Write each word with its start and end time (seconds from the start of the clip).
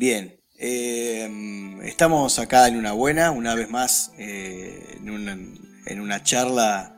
Bien, 0.00 0.34
eh, 0.58 1.28
estamos 1.84 2.38
acá 2.38 2.66
en 2.68 2.76
una 2.78 2.92
buena, 2.92 3.32
una 3.32 3.54
vez 3.54 3.68
más, 3.68 4.12
eh, 4.16 4.96
en, 4.96 6.00
una, 6.00 6.22
charla 6.22 6.96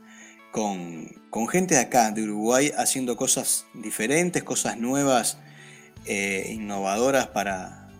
con, 0.52 1.10
gente 1.50 1.74
de 1.74 1.80
acá, 1.80 2.12
de 2.12 2.22
Uruguay, 2.22 2.70
haciendo 2.78 3.16
cosas 3.16 3.66
diferentes, 3.74 4.44
cosas 4.44 4.78
nuevas, 4.78 5.38
eh, 6.04 6.52
innovadoras 6.54 7.26
para, 7.26 7.90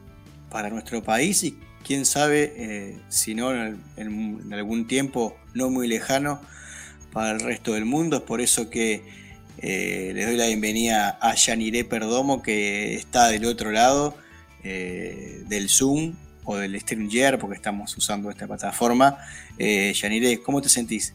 para 0.50 0.70
nuestro 0.70 1.02
país 1.02 1.42
y 1.42 1.58
quién 1.84 2.06
sabe 2.06 3.00
si 3.08 3.34
no 3.34 3.52
en, 3.52 4.52
algún 4.52 4.86
tiempo 4.86 5.36
no 5.52 5.68
muy 5.68 5.88
lejano 5.88 6.40
para 7.12 7.32
el 7.32 7.40
resto 7.40 7.72
del 7.72 7.86
mundo. 7.86 8.18
Es 8.18 8.22
por 8.22 8.40
eso 8.40 8.70
que 8.70 9.02
les 9.58 10.26
doy 10.28 10.36
la 10.36 10.46
bienvenida 10.46 11.18
a 11.20 11.34
Yaniré 11.34 11.82
Perdomo 11.82 12.40
que 12.40 12.94
está 12.94 13.26
del 13.30 13.46
otro 13.46 13.72
lado 13.72 14.21
eh, 14.64 15.42
del 15.48 15.68
Zoom 15.68 16.14
o 16.44 16.56
del 16.56 16.78
StreamYard, 16.80 17.38
porque 17.38 17.56
estamos 17.56 17.96
usando 17.96 18.30
esta 18.30 18.46
plataforma. 18.46 19.18
Eh, 19.58 19.92
Yanire, 19.94 20.40
¿cómo 20.42 20.60
te 20.60 20.68
sentís? 20.68 21.14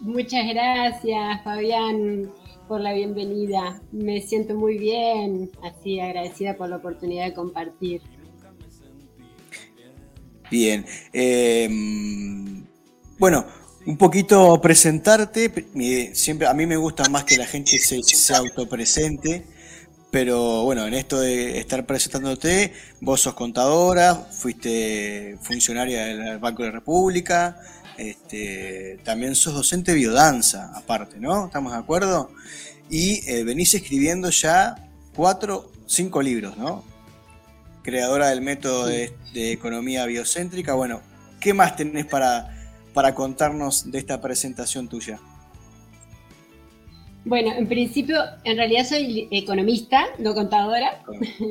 Muchas 0.00 0.46
gracias, 0.48 1.44
Fabián, 1.44 2.28
por 2.66 2.80
la 2.80 2.92
bienvenida. 2.92 3.80
Me 3.92 4.20
siento 4.20 4.54
muy 4.54 4.78
bien, 4.78 5.50
así 5.62 6.00
agradecida 6.00 6.56
por 6.56 6.68
la 6.68 6.76
oportunidad 6.76 7.26
de 7.26 7.34
compartir. 7.34 8.02
Bien. 10.50 10.84
Em, 11.12 12.64
bueno, 13.18 13.46
un 13.86 13.96
poquito 13.96 14.60
presentarte. 14.60 15.52
Siempre 16.14 16.46
a 16.46 16.54
mí 16.54 16.66
me 16.66 16.76
gusta 16.76 17.08
más 17.08 17.24
que 17.24 17.36
la 17.36 17.46
gente 17.46 17.78
se, 17.78 18.02
se 18.02 18.34
autopresente. 18.34 19.46
Pero 20.12 20.64
bueno, 20.64 20.86
en 20.86 20.92
esto 20.92 21.20
de 21.20 21.58
estar 21.58 21.86
presentándote, 21.86 22.74
vos 23.00 23.22
sos 23.22 23.32
contadora, 23.32 24.14
fuiste 24.14 25.38
funcionaria 25.40 26.04
del 26.04 26.38
Banco 26.38 26.62
de 26.62 26.68
la 26.68 26.74
República, 26.74 27.58
este, 27.96 29.00
también 29.04 29.34
sos 29.34 29.54
docente 29.54 29.92
de 29.92 29.96
biodanza, 29.96 30.70
aparte, 30.76 31.18
¿no? 31.18 31.46
¿Estamos 31.46 31.72
de 31.72 31.78
acuerdo? 31.78 32.30
Y 32.90 33.26
eh, 33.26 33.42
venís 33.42 33.72
escribiendo 33.72 34.28
ya 34.28 34.86
cuatro, 35.16 35.72
cinco 35.86 36.20
libros, 36.20 36.58
¿no? 36.58 36.84
Creadora 37.82 38.28
del 38.28 38.42
método 38.42 38.84
de, 38.84 39.14
economía 39.32 40.04
biocéntrica. 40.04 40.74
Bueno, 40.74 41.00
¿qué 41.40 41.54
más 41.54 41.74
tenés 41.74 42.04
para, 42.04 42.70
para 42.92 43.14
contarnos 43.14 43.90
de 43.90 43.98
esta 43.98 44.20
presentación 44.20 44.88
tuya? 44.88 45.20
Bueno, 47.24 47.52
en 47.52 47.68
principio, 47.68 48.20
en 48.44 48.56
realidad 48.56 48.84
soy 48.84 49.28
economista, 49.30 50.06
no 50.18 50.34
contadora. 50.34 51.02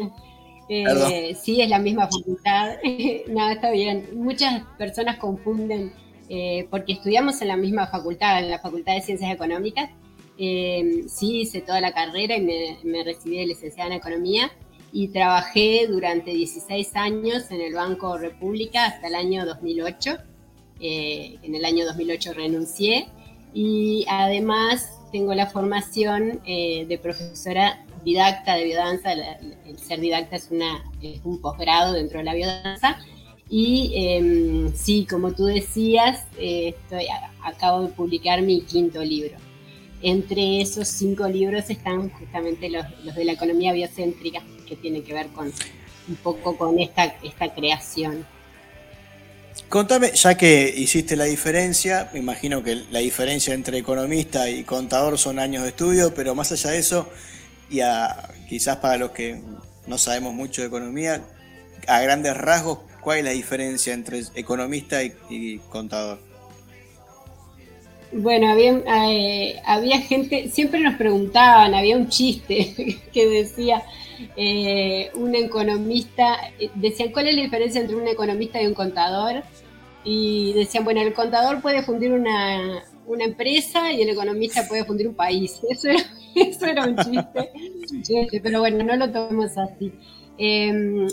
eh, 0.70 1.36
sí, 1.42 1.62
es 1.62 1.70
la 1.70 1.80
misma 1.80 2.08
facultad. 2.08 2.76
Nada, 3.28 3.54
está 3.54 3.72
bien. 3.72 4.10
Muchas 4.16 4.64
personas 4.78 5.18
confunden 5.18 5.94
eh, 6.34 6.66
porque 6.70 6.94
estudiamos 6.94 7.42
en 7.42 7.50
la 7.50 7.58
misma 7.58 7.88
facultad, 7.88 8.40
en 8.40 8.50
la 8.50 8.60
Facultad 8.60 8.96
de 8.96 9.02
Ciencias 9.02 9.34
Económicas. 9.34 9.90
Eh, 10.38 11.04
sí, 11.10 11.42
hice 11.42 11.60
toda 11.60 11.82
la 11.82 11.92
carrera 11.92 12.38
y 12.38 12.42
me, 12.86 13.04
recibí 13.04 13.38
de 13.40 13.48
licenciada 13.48 13.90
en 13.90 13.98
Economía 13.98 14.50
y 14.94 15.10
trabajé 15.10 15.88
durante 15.88 16.32
16 16.32 16.96
años 16.96 17.52
en 17.52 17.60
el 17.60 17.74
Banco 17.74 18.18
República 18.18 18.86
hasta 18.86 19.08
el 19.08 19.16
año 19.16 19.46
2008. 19.46 20.20
Eh, 20.80 21.38
en 21.44 21.54
el 21.54 21.66
año 21.66 21.86
2008 21.86 22.32
renuncié 22.32 23.10
y 23.54 24.06
además 24.08 25.01
tengo 25.12 25.34
la 25.34 25.48
formación 25.48 26.40
eh, 26.46 26.86
de 26.88 26.98
profesora 26.98 27.86
didacta 28.04 28.56
de 28.56 28.66
biodanza. 28.66 29.14
El, 29.14 29.78
ser 29.78 30.00
didacta 30.00 30.36
es, 30.36 30.50
una, 30.52 30.84
un 31.24 31.40
posgrado 31.42 31.94
dentro 31.94 32.20
de 32.20 32.24
la 32.26 32.34
biodanza. 32.34 32.98
Y 33.50 33.92
em, 33.96 34.74
sí, 34.74 35.06
como 35.10 35.34
tú 35.34 35.46
decías, 35.46 36.26
eh, 36.38 36.70
estoy, 36.70 37.08
acabo 37.44 37.84
de 37.84 37.90
publicar 37.90 38.42
mi 38.42 38.62
quinto 38.62 39.04
libro. 39.04 39.38
Entre 40.02 40.62
esos 40.62 40.88
cinco 40.88 41.28
libros 41.28 41.70
están 41.70 42.10
justamente 42.12 42.70
los, 42.70 42.86
los 43.04 43.14
de 43.14 43.26
la 43.26 43.34
economía 43.34 43.74
biocéntrica, 43.74 44.42
que 44.68 44.76
tienen 44.76 45.04
que 45.04 45.14
ver 45.14 45.28
con 45.28 45.52
un 46.08 46.16
poco 46.16 46.58
con 46.58 46.80
esta, 46.80 47.16
esta 47.24 47.54
creación. 47.54 48.26
Contame, 49.72 50.12
ya 50.12 50.36
que 50.36 50.74
hiciste 50.76 51.16
la 51.16 51.24
diferencia, 51.24 52.10
me 52.12 52.20
imagino 52.20 52.62
que 52.62 52.84
la 52.92 53.00
diferencia 53.00 53.54
entre 53.54 53.78
economista 53.78 54.50
y 54.50 54.66
contador 54.66 55.18
son 55.18 55.40
años 55.40 55.64
de 55.64 55.70
estudio, 55.70 56.14
pero 56.14 56.36
más 56.36 56.52
allá 56.52 56.72
de 56.72 56.80
eso, 56.80 57.08
y 57.70 57.80
quizás 58.50 58.76
para 58.78 58.98
los 58.98 59.12
que 59.12 59.42
no 59.88 59.98
sabemos 59.98 60.34
mucho 60.34 60.60
de 60.62 60.68
economía, 60.68 61.24
a 61.88 62.02
grandes 62.02 62.36
rasgos, 62.36 62.80
¿cuál 63.00 63.20
es 63.20 63.24
la 63.24 63.32
diferencia 63.32 63.94
entre 63.94 64.24
economista 64.36 65.02
y, 65.04 65.62
contador? 65.70 66.20
Bueno, 68.12 68.50
había, 68.50 68.74
eh, 69.08 69.56
había 69.64 70.02
gente, 70.02 70.50
siempre 70.50 70.82
nos 70.82 70.96
preguntaban, 70.96 71.76
había 71.76 71.96
un 71.96 72.10
chiste 72.10 73.00
que 73.14 73.26
decía, 73.26 73.82
eh, 74.36 75.12
un 75.16 75.36
economista, 75.36 76.38
eh, 76.60 76.70
decían, 76.76 77.12
¿cuál 77.12 77.28
es 77.28 77.36
la 77.36 77.42
diferencia 77.42 77.82
entre 77.82 77.96
un 77.96 78.08
economista 78.08 78.62
y 78.62 78.68
un 78.68 78.74
contador? 78.74 79.44
Y 80.04 80.54
decían, 80.54 80.84
bueno, 80.84 81.02
el 81.02 81.14
contador 81.14 81.62
puede 81.62 81.84
fundir 81.84 82.12
una, 82.14 82.84
empresa 83.20 83.92
y 83.92 84.02
el 84.02 84.10
economista 84.10 84.68
puede 84.68 84.86
fundir 84.86 85.08
un 85.08 85.16
país. 85.16 85.60
Eso 85.70 85.90
era, 85.90 86.04
eso 86.34 86.66
era 86.66 86.86
un 86.86 86.96
chiste. 86.96 88.40
Pero 88.44 88.60
bueno, 88.62 88.84
no 88.84 88.96
lo 88.96 89.12
tomemos 89.12 89.58
así. 89.58 89.92
Em, 90.38 91.08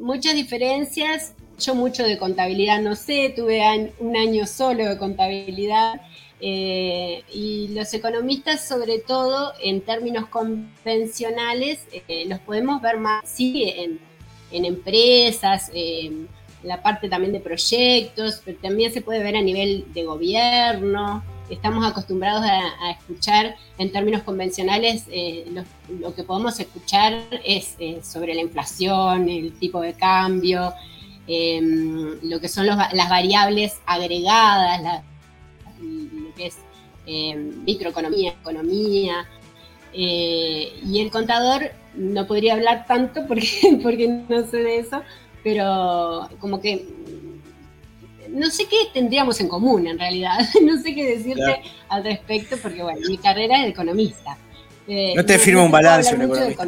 muchas 0.00 0.34
diferencias. 0.34 1.34
Yo 1.58 1.74
mucho 1.74 2.04
de 2.04 2.18
contabilidad 2.18 2.80
no 2.80 2.96
sé, 2.96 3.32
tuve 3.36 3.62
un 4.00 4.16
año 4.16 4.46
solo 4.46 4.88
de 4.88 4.98
contabilidad 4.98 6.00
eh, 6.44 7.22
y 7.32 7.68
los 7.68 7.94
economistas, 7.94 8.66
sobre 8.66 8.98
todo 8.98 9.52
en 9.62 9.80
términos 9.80 10.26
convencionales, 10.26 11.86
eh, 12.08 12.24
los 12.26 12.40
podemos 12.40 12.82
ver 12.82 12.98
más 12.98 13.22
sí, 13.24 13.72
en, 14.50 14.64
empresas, 14.64 15.70
en 15.72 16.28
la 16.64 16.82
parte 16.82 17.08
también 17.08 17.32
de 17.32 17.38
proyectos, 17.38 18.42
pero 18.44 18.58
también 18.58 18.92
se 18.92 19.02
puede 19.02 19.22
ver 19.22 19.36
a 19.36 19.40
nivel 19.40 19.84
de 19.94 20.02
gobierno. 20.02 21.22
Estamos 21.48 21.86
acostumbrados 21.86 22.44
a, 22.44 22.90
escuchar 22.90 23.54
en 23.78 23.92
términos 23.92 24.24
convencionales, 24.24 25.04
eh, 25.12 25.46
lo, 26.00 26.12
que 26.12 26.24
podemos 26.24 26.58
escuchar 26.58 27.22
es 27.44 27.76
sobre 28.02 28.34
la 28.34 28.40
inflación, 28.40 29.28
el 29.28 29.52
tipo 29.60 29.80
de 29.80 29.94
cambio, 29.94 30.72
lo 31.28 32.40
que 32.40 32.48
son 32.48 32.66
las 32.66 33.08
variables 33.08 33.80
agregadas, 33.86 34.82
la, 34.82 35.04
que 36.42 36.46
es 36.48 36.56
eh, 37.06 37.34
microeconomía, 37.36 38.34
economía. 38.40 39.26
Eh, 39.92 40.72
y 40.86 41.00
el 41.00 41.10
contador 41.10 41.70
no 41.94 42.26
podría 42.26 42.54
hablar 42.54 42.86
tanto 42.86 43.26
porque, 43.26 43.78
porque 43.82 44.08
no 44.08 44.46
sé 44.46 44.58
de 44.58 44.78
eso, 44.78 45.02
pero 45.42 46.28
como 46.38 46.60
que 46.60 46.86
no 48.28 48.50
sé 48.50 48.64
qué 48.64 48.76
tendríamos 48.94 49.38
en 49.40 49.48
común 49.48 49.86
en 49.86 49.98
realidad, 49.98 50.38
no 50.62 50.80
sé 50.80 50.94
qué 50.94 51.16
decirte 51.16 51.62
al 51.88 52.04
respecto 52.04 52.56
porque 52.56 52.82
bueno, 52.82 53.00
mi 53.08 53.18
carrera 53.18 53.58
es 53.58 53.64
de 53.64 53.68
economista. 53.68 54.36
Eh, 54.88 55.12
no 55.14 55.24
te 55.24 55.38
firma 55.38 55.62
un 55.62 55.70
balance 55.70 56.14
un 56.14 56.22
economista. 56.22 56.66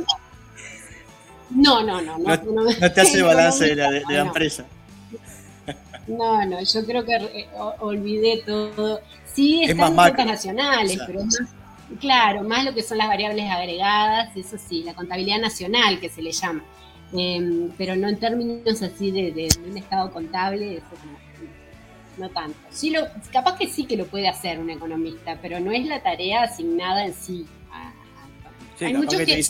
No, 1.51 1.83
no, 1.83 2.01
no, 2.01 2.19
no. 2.19 2.37
No, 2.37 2.93
te 2.93 3.01
hace 3.01 3.23
balance 3.23 3.65
de 3.65 3.77
la, 3.77 3.91
de 3.91 4.03
la 4.09 4.21
empresa. 4.21 4.67
No, 6.07 6.45
no, 6.45 6.63
yo 6.63 6.85
creo 6.85 7.05
que 7.05 7.49
olvidé 7.81 8.43
todo. 8.45 9.01
Sí, 9.35 9.65
están 9.65 9.95
cuentas 9.95 10.27
nacionales, 10.27 10.99
pero 11.07 11.25
más, 11.25 11.39
claro, 12.01 12.43
más 12.45 12.65
lo 12.65 12.73
que 12.73 12.83
son 12.83 12.99
las 12.99 13.09
variables 13.09 13.51
agregadas, 13.51 14.37
eso 14.37 14.57
sí, 14.59 14.83
la 14.85 14.95
contabilidad 14.95 15.41
nacional 15.41 15.99
que 16.01 16.09
se 16.09 16.23
le 16.23 16.33
llama. 16.33 16.63
Em, 17.13 17.71
pero 17.77 17.95
no 17.97 18.09
en 18.09 18.19
términos 18.19 18.83
así 18.83 19.11
de, 19.11 19.49
un 19.65 19.77
estado 19.77 20.11
contable, 20.11 20.79
eso 20.79 20.87
no, 22.17 22.29
tanto. 22.31 22.57
Sí 22.71 22.91
lo, 22.91 23.01
capaz 23.33 23.57
que 23.59 23.69
sí 23.69 23.87
que 23.87 23.97
lo 23.97 24.07
puede 24.07 24.29
hacer 24.29 24.59
un 24.61 24.71
economista, 24.71 25.39
pero 25.43 25.59
no 25.59 25.73
es 25.73 25.85
la 25.87 26.01
tarea 26.03 26.43
asignada 26.43 27.05
en 27.05 27.15
sí. 27.15 27.47
Hay 28.81 28.95
muchos 28.95 29.21
que, 29.21 29.45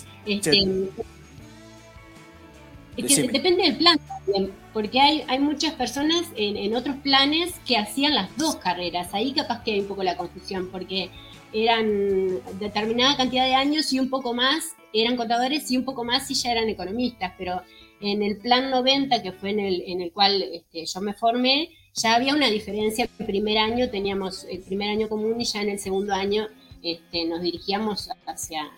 depende 2.96 3.62
del 3.62 3.76
plan 3.76 3.98
también, 3.98 4.52
porque 4.72 5.00
hay, 5.00 5.24
hay 5.28 5.38
muchas 5.38 5.74
personas 5.74 6.26
en, 6.36 6.74
otros 6.74 6.96
planes 6.96 7.54
que 7.66 7.76
hacían 7.76 8.14
las 8.14 8.36
dos 8.36 8.56
carreras. 8.56 9.12
Ahí 9.14 9.32
capaz 9.32 9.62
que 9.62 9.72
hay 9.72 9.80
un 9.80 9.88
poco 9.88 10.02
la 10.02 10.16
confusión, 10.16 10.68
porque 10.70 11.10
eran 11.52 12.40
determinada 12.58 13.16
cantidad 13.16 13.44
de 13.44 13.54
años 13.54 13.92
y 13.92 14.00
un 14.00 14.10
poco 14.10 14.34
más 14.34 14.74
eran 14.92 15.16
contadores 15.16 15.70
y 15.70 15.76
un 15.76 15.84
poco 15.84 16.04
más 16.04 16.30
y 16.30 16.34
ya 16.34 16.52
eran 16.52 16.68
economistas, 16.68 17.32
pero 17.36 17.62
en 18.00 18.22
el 18.22 18.36
plan 18.38 18.70
90, 18.70 19.22
que 19.22 19.32
fue 19.32 19.50
en 19.50 19.60
el, 19.60 19.82
en 19.86 20.00
el 20.00 20.12
cual 20.12 20.42
este, 20.42 20.84
yo 20.84 21.00
me 21.00 21.14
formé, 21.14 21.70
ya 21.94 22.14
había 22.14 22.34
una 22.34 22.48
diferencia. 22.48 23.04
En 23.04 23.10
el 23.18 23.26
primer 23.26 23.58
año 23.58 23.88
teníamos 23.90 24.44
el 24.44 24.60
primer 24.60 24.90
año 24.90 25.08
común 25.08 25.40
y 25.40 25.44
ya 25.44 25.62
en 25.62 25.70
el 25.70 25.78
segundo 25.78 26.12
año 26.12 26.48
este, 26.82 27.24
nos 27.24 27.40
dirigíamos 27.40 28.10
hacia 28.26 28.70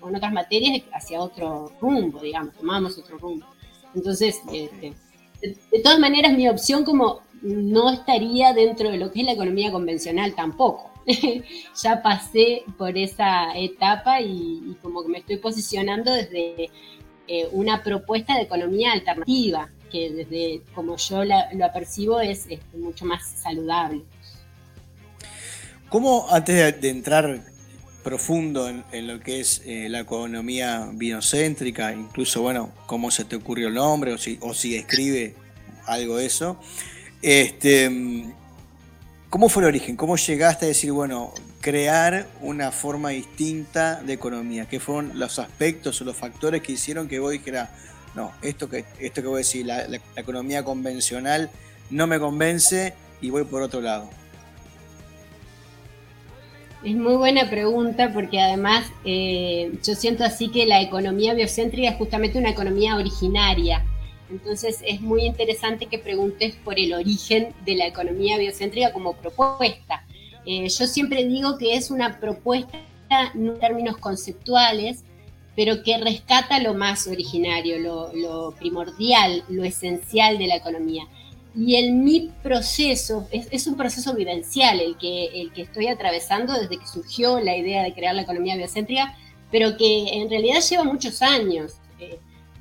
con, 0.00 0.14
otras 0.14 0.32
materias 0.32 0.82
hacia 0.92 1.20
otro 1.20 1.72
rumbo, 1.80 2.20
digamos, 2.20 2.54
tomábamos 2.54 2.96
otro 2.96 3.18
rumbo. 3.18 3.44
Entonces, 3.92 4.40
este, 4.52 4.92
de, 5.42 5.80
todas 5.82 5.98
maneras, 5.98 6.32
mi 6.32 6.48
opción 6.48 6.84
como 6.84 7.22
no 7.42 7.90
estaría 7.92 8.52
dentro 8.52 8.90
de 8.90 8.98
lo 8.98 9.10
que 9.10 9.20
es 9.20 9.26
la 9.26 9.32
economía 9.32 9.72
convencional 9.72 10.34
tampoco. 10.34 10.92
ya 11.82 12.02
pasé 12.02 12.62
por 12.76 12.96
esa 12.96 13.56
etapa 13.56 14.20
y, 14.20 14.76
como 14.80 15.02
que 15.02 15.08
me 15.08 15.18
estoy 15.18 15.38
posicionando 15.38 16.12
desde 16.12 16.70
eh, 17.26 17.48
una 17.50 17.82
propuesta 17.82 18.36
de 18.36 18.42
economía 18.42 18.92
alternativa, 18.92 19.70
que 19.90 20.10
desde 20.10 20.62
como 20.72 20.96
yo 20.96 21.24
la, 21.24 21.52
lo 21.52 21.72
percibo 21.72 22.20
es, 22.20 22.46
mucho 22.74 23.04
más 23.04 23.26
saludable. 23.28 24.04
¿Cómo, 25.88 26.26
antes 26.30 26.80
de, 26.80 26.90
entrar 26.90 27.42
profundo 28.08 28.70
en, 28.70 29.06
lo 29.06 29.20
que 29.20 29.40
es 29.40 29.60
eh, 29.66 29.86
la 29.90 30.00
economía 30.00 30.88
binocéntrica, 30.94 31.92
incluso, 31.92 32.40
bueno, 32.40 32.72
cómo 32.86 33.10
se 33.10 33.26
te 33.26 33.36
ocurrió 33.36 33.68
el 33.68 33.74
nombre 33.74 34.14
o 34.14 34.18
si, 34.18 34.38
o 34.40 34.54
si 34.54 34.76
escribe 34.76 35.34
algo 35.84 36.16
de 36.16 36.24
eso, 36.24 36.58
este, 37.20 38.24
¿cómo 39.28 39.50
fue 39.50 39.62
el 39.62 39.68
origen? 39.68 39.94
¿Cómo 39.94 40.16
llegaste 40.16 40.64
a 40.64 40.68
decir, 40.68 40.90
bueno, 40.90 41.34
crear 41.60 42.26
una 42.40 42.72
forma 42.72 43.10
distinta 43.10 44.00
de 44.00 44.14
economía? 44.14 44.66
¿Qué 44.66 44.80
fueron 44.80 45.18
los 45.18 45.38
aspectos 45.38 46.00
o 46.00 46.04
los 46.04 46.16
factores 46.16 46.62
que 46.62 46.72
hicieron 46.72 47.08
que 47.08 47.18
vos 47.18 47.32
dijeras, 47.32 47.68
no, 48.14 48.32
esto 48.40 48.70
que, 48.70 48.86
esto 49.00 49.20
que 49.20 49.28
voy 49.28 49.36
a 49.36 49.44
decir, 49.44 49.66
la, 49.66 49.84
economía 50.16 50.64
convencional 50.64 51.50
no 51.90 52.06
me 52.06 52.18
convence 52.18 52.94
y 53.20 53.28
voy 53.28 53.44
por 53.44 53.60
otro 53.60 53.82
lado? 53.82 54.08
Es 56.88 56.96
muy 56.96 57.16
buena 57.16 57.50
pregunta 57.50 58.14
porque 58.14 58.40
además 58.40 58.90
eh, 59.04 59.78
yo 59.84 59.94
siento 59.94 60.24
así 60.24 60.48
que 60.48 60.64
la 60.64 60.80
economía 60.80 61.34
biocéntrica 61.34 61.90
es 61.90 61.96
justamente 61.96 62.38
una 62.38 62.48
economía 62.48 62.96
originaria. 62.96 63.84
Entonces 64.30 64.82
es 64.86 65.02
muy 65.02 65.26
interesante 65.26 65.84
que 65.84 65.98
preguntes 65.98 66.56
por 66.56 66.78
el 66.78 66.94
origen 66.94 67.52
de 67.66 67.74
la 67.76 67.86
economía 67.86 68.38
biocéntrica 68.38 68.94
como 68.94 69.12
propuesta. 69.12 70.06
Eh, 70.46 70.66
yo 70.70 70.86
siempre 70.86 71.26
digo 71.26 71.58
que 71.58 71.74
es 71.74 71.90
una 71.90 72.18
propuesta 72.18 72.78
en 73.34 73.58
términos 73.58 73.98
conceptuales, 73.98 75.04
pero 75.54 75.82
que 75.82 75.98
rescata 75.98 76.58
lo 76.58 76.72
más 76.72 77.06
originario, 77.06 78.12
lo, 78.14 78.54
primordial, 78.58 79.44
lo 79.50 79.62
esencial 79.62 80.38
de 80.38 80.46
la 80.46 80.56
economía. 80.56 81.04
Y 81.58 81.74
en 81.74 82.04
mi 82.04 82.30
proceso, 82.40 83.26
es, 83.32 83.66
un 83.66 83.76
proceso 83.76 84.14
vivencial 84.14 84.78
el 84.78 84.96
que, 84.96 85.24
el 85.42 85.52
que 85.52 85.62
estoy 85.62 85.88
atravesando 85.88 86.52
desde 86.52 86.78
que 86.78 86.86
surgió 86.86 87.40
la 87.40 87.56
idea 87.56 87.82
de 87.82 87.92
crear 87.92 88.14
la 88.14 88.22
economía 88.22 88.56
biocéntrica, 88.56 89.16
pero 89.50 89.76
que 89.76 90.20
en 90.20 90.30
realidad 90.30 90.60
lleva 90.60 90.84
muchos 90.84 91.20
años. 91.20 91.74
Eh, 91.98 92.20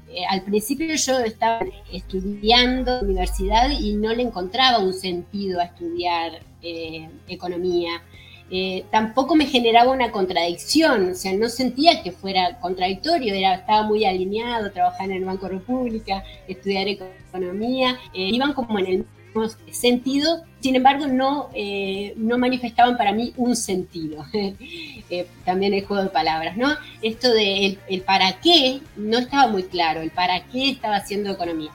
eh, 0.10 0.26
al 0.28 0.42
principio 0.42 0.96
yo 0.96 1.20
estaba 1.20 1.60
estudiando 1.94 3.02
universidad 3.02 3.70
y 3.70 3.94
no 3.94 4.16
le 4.16 4.24
encontraba 4.24 4.80
un 4.80 4.94
sentido 4.94 5.60
a 5.60 5.66
estudiar 5.66 6.40
eh, 6.64 7.08
economía. 7.28 8.02
Eh, 8.50 8.86
tampoco 8.92 9.36
me 9.36 9.46
generaba 9.46 9.92
una 9.92 10.12
contradicción, 10.12 11.12
o 11.12 11.16
sea, 11.16 11.34
no 11.34 11.50
sentía 11.50 12.02
que 12.02 12.14
fuera 12.14 12.60
contradictorio, 12.60 13.34
era, 13.34 13.56
estaba 13.56 13.84
muy 13.84 14.06
alineado, 14.06 14.72
trabajar 14.72 15.10
en 15.12 15.18
el 15.18 15.26
Banco 15.26 15.50
República, 15.50 16.24
estudiar 16.48 16.88
economía, 16.88 18.00
eh, 18.14 18.30
iban 18.32 18.54
como 18.54 18.80
en 18.80 18.86
el 18.86 19.06
mismo 19.26 19.50
sentido, 19.70 20.44
sin 20.62 20.78
embargo 20.78 21.08
no, 21.08 21.50
eh, 21.54 22.14
no 22.16 22.38
manifestaban 22.38 22.96
para 22.96 23.12
mí 23.12 23.34
un 23.36 23.56
sentido. 23.56 24.26
también 25.46 25.74
el 25.74 25.86
juego 25.86 26.04
de 26.04 26.10
palabras, 26.10 26.56
¿no? 26.56 26.70
Esto 27.02 27.34
de 27.34 27.78
el, 27.90 28.02
para 28.02 28.40
qué 28.40 28.80
no 28.96 29.18
estaba 29.18 29.48
muy 29.52 29.64
claro, 29.64 30.00
el 30.02 30.12
para 30.12 30.46
qué 30.46 30.70
estaba 30.70 30.96
haciendo 30.96 31.32
economía. 31.32 31.72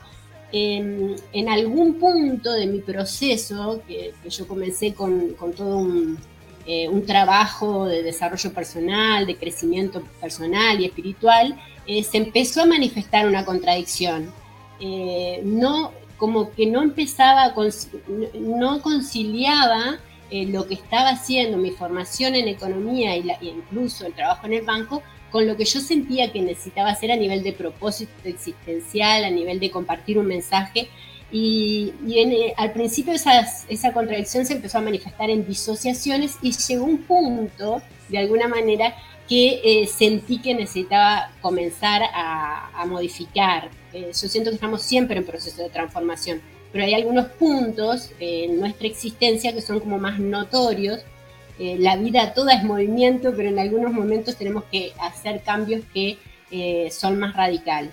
En, 0.55 1.49
algún 1.49 1.95
punto 1.95 2.53
de 2.53 2.67
mi 2.67 2.81
proceso, 2.81 3.83
que, 3.87 4.13
yo 4.29 4.47
comencé 4.47 4.93
con 4.93 5.35
todo 5.55 5.79
un, 5.79 6.19
eh, 6.67 6.88
un 6.88 7.05
trabajo 7.05 7.87
de 7.87 8.03
desarrollo 8.03 8.53
personal, 8.53 9.26
de 9.26 9.37
crecimiento 9.37 10.03
personal 10.20 10.81
y 10.81 10.85
espiritual, 10.85 11.59
eh, 11.87 12.05
se 12.05 12.19
empezó 12.19 12.62
a 12.62 12.67
manifestar 12.67 13.26
una 13.26 13.44
contradicción. 13.44 14.32
Eh, 14.79 15.41
no, 15.44 15.93
como 16.17 16.53
que 16.53 16.67
no 16.67 16.82
empezaba, 16.82 17.53
no 18.35 18.81
conciliaba 18.81 19.99
lo 20.31 20.67
que 20.67 20.75
estaba 20.75 21.11
haciendo, 21.11 21.59
mi 21.59 21.73
formación 21.73 22.35
en 22.35 22.49
economía 22.49 23.14
y, 23.19 23.29
e 23.29 23.37
incluso 23.43 24.06
el 24.06 24.14
trabajo 24.14 24.47
en 24.47 24.55
el 24.55 24.62
banco, 24.62 25.03
con 25.31 25.47
lo 25.47 25.59
que 25.59 25.67
yo 25.67 25.79
sentía 25.79 26.32
que 26.32 26.41
necesitaba 26.41 26.91
hacer 26.91 27.12
a 27.12 27.17
nivel 27.17 27.43
de 27.43 27.53
propósito 27.53 28.12
existencial, 28.25 29.25
a 29.25 29.31
nivel 29.31 29.61
de 29.61 29.70
compartir 29.70 30.19
un 30.19 30.26
mensaje 30.26 30.88
y, 31.32 31.94
eh, 32.14 32.52
al 32.58 32.73
principio 32.73 33.14
esa 33.14 33.93
contradicción 33.94 34.44
se 34.44 34.52
empezó 34.52 34.79
a 34.79 34.82
manifestar 34.82 35.31
en 35.31 35.46
disociaciones 35.46 36.37
y 36.43 36.52
llegó 36.52 36.84
un 36.84 36.99
punto, 36.99 37.81
de 38.11 38.19
alguna 38.19 38.49
manera, 38.49 38.94
que 39.26 39.62
eh, 39.64 39.87
sentí 39.87 40.43
que 40.43 40.55
necesitaba 40.55 41.31
comenzar 41.40 42.02
a, 42.12 42.84
modificar. 42.87 43.70
Eh, 43.94 44.11
yo 44.12 44.29
siento 44.29 44.50
que 44.50 44.56
estamos 44.56 44.82
siempre 44.82 45.17
en 45.17 45.25
proceso 45.25 45.62
de 45.62 45.70
transformación, 45.70 46.43
pero 46.70 46.84
hay 46.84 46.94
algunos 46.94 47.26
puntos 47.26 48.11
en 48.20 48.61
nuestra 48.61 48.87
existencia 48.87 49.55
que 49.55 49.62
son 49.62 49.81
como 49.81 49.99
más 49.99 50.19
notorios. 50.19 51.00
la 51.58 51.96
vida 51.96 52.35
toda 52.35 52.55
es 52.55 52.64
movimiento, 52.64 53.32
pero 53.37 53.49
en 53.49 53.58
algunos 53.58 53.93
momentos 53.93 54.37
tenemos 54.37 54.64
que 54.64 54.93
hacer 54.99 55.43
cambios 55.43 55.82
que 55.94 56.19
son 56.90 57.19
más 57.19 57.35
radicales. 57.35 57.93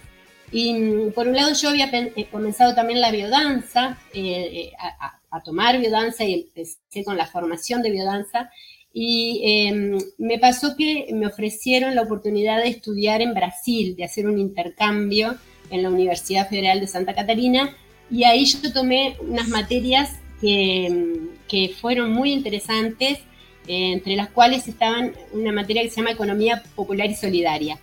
Y 0.52 0.74
mm, 0.74 1.12
por 1.12 1.28
un 1.28 1.36
lado 1.36 1.54
yo 1.54 1.70
había 1.70 1.90
eh, 1.92 2.28
comenzado 2.32 2.74
también 2.74 3.02
la 3.02 3.12
biodanza, 3.12 3.98
eh, 4.14 4.72
eh, 4.72 4.72
a, 5.32 5.44
tomar 5.44 5.80
biodanza 5.80 6.26
y 6.26 6.34
empecé 6.34 7.04
con 7.06 7.16
la 7.16 7.28
formación 7.28 7.82
de 7.82 7.92
biodanza. 7.92 8.50
Y 8.92 9.42
em, 9.44 9.98
me 10.18 10.40
pasó 10.40 10.76
que 10.76 11.08
me 11.14 11.28
ofrecieron 11.28 11.94
la 11.94 12.02
oportunidad 12.02 12.58
de 12.58 12.70
estudiar 12.70 13.22
en 13.22 13.36
Brasil, 13.36 13.96
de 13.96 14.04
hacer 14.04 14.26
un 14.28 14.40
intercambio 14.40 15.38
en 15.70 15.84
la 15.84 15.90
Universidad 15.90 16.50
Federal 16.50 16.80
de 16.80 16.88
Santa 16.88 17.14
Catarina. 17.14 17.76
Y 18.10 18.24
ahí 18.24 18.46
yo 18.46 18.74
tomé 18.74 19.18
unas 19.22 19.48
materias 19.50 20.18
que, 20.42 20.90
mm, 20.90 21.48
que 21.48 21.76
fueron 21.80 22.12
muy 22.12 22.32
interesantes, 22.32 23.20
entre 23.68 24.16
las 24.16 24.30
cuales 24.30 24.68
estaban 24.68 25.14
una 25.32 25.52
materia 25.52 25.84
que 25.84 25.92
se 25.92 25.98
llama 25.98 26.12
Economía 26.12 26.64
Popular 26.76 27.08
y 27.08 27.14
Solidaria. 27.14 27.78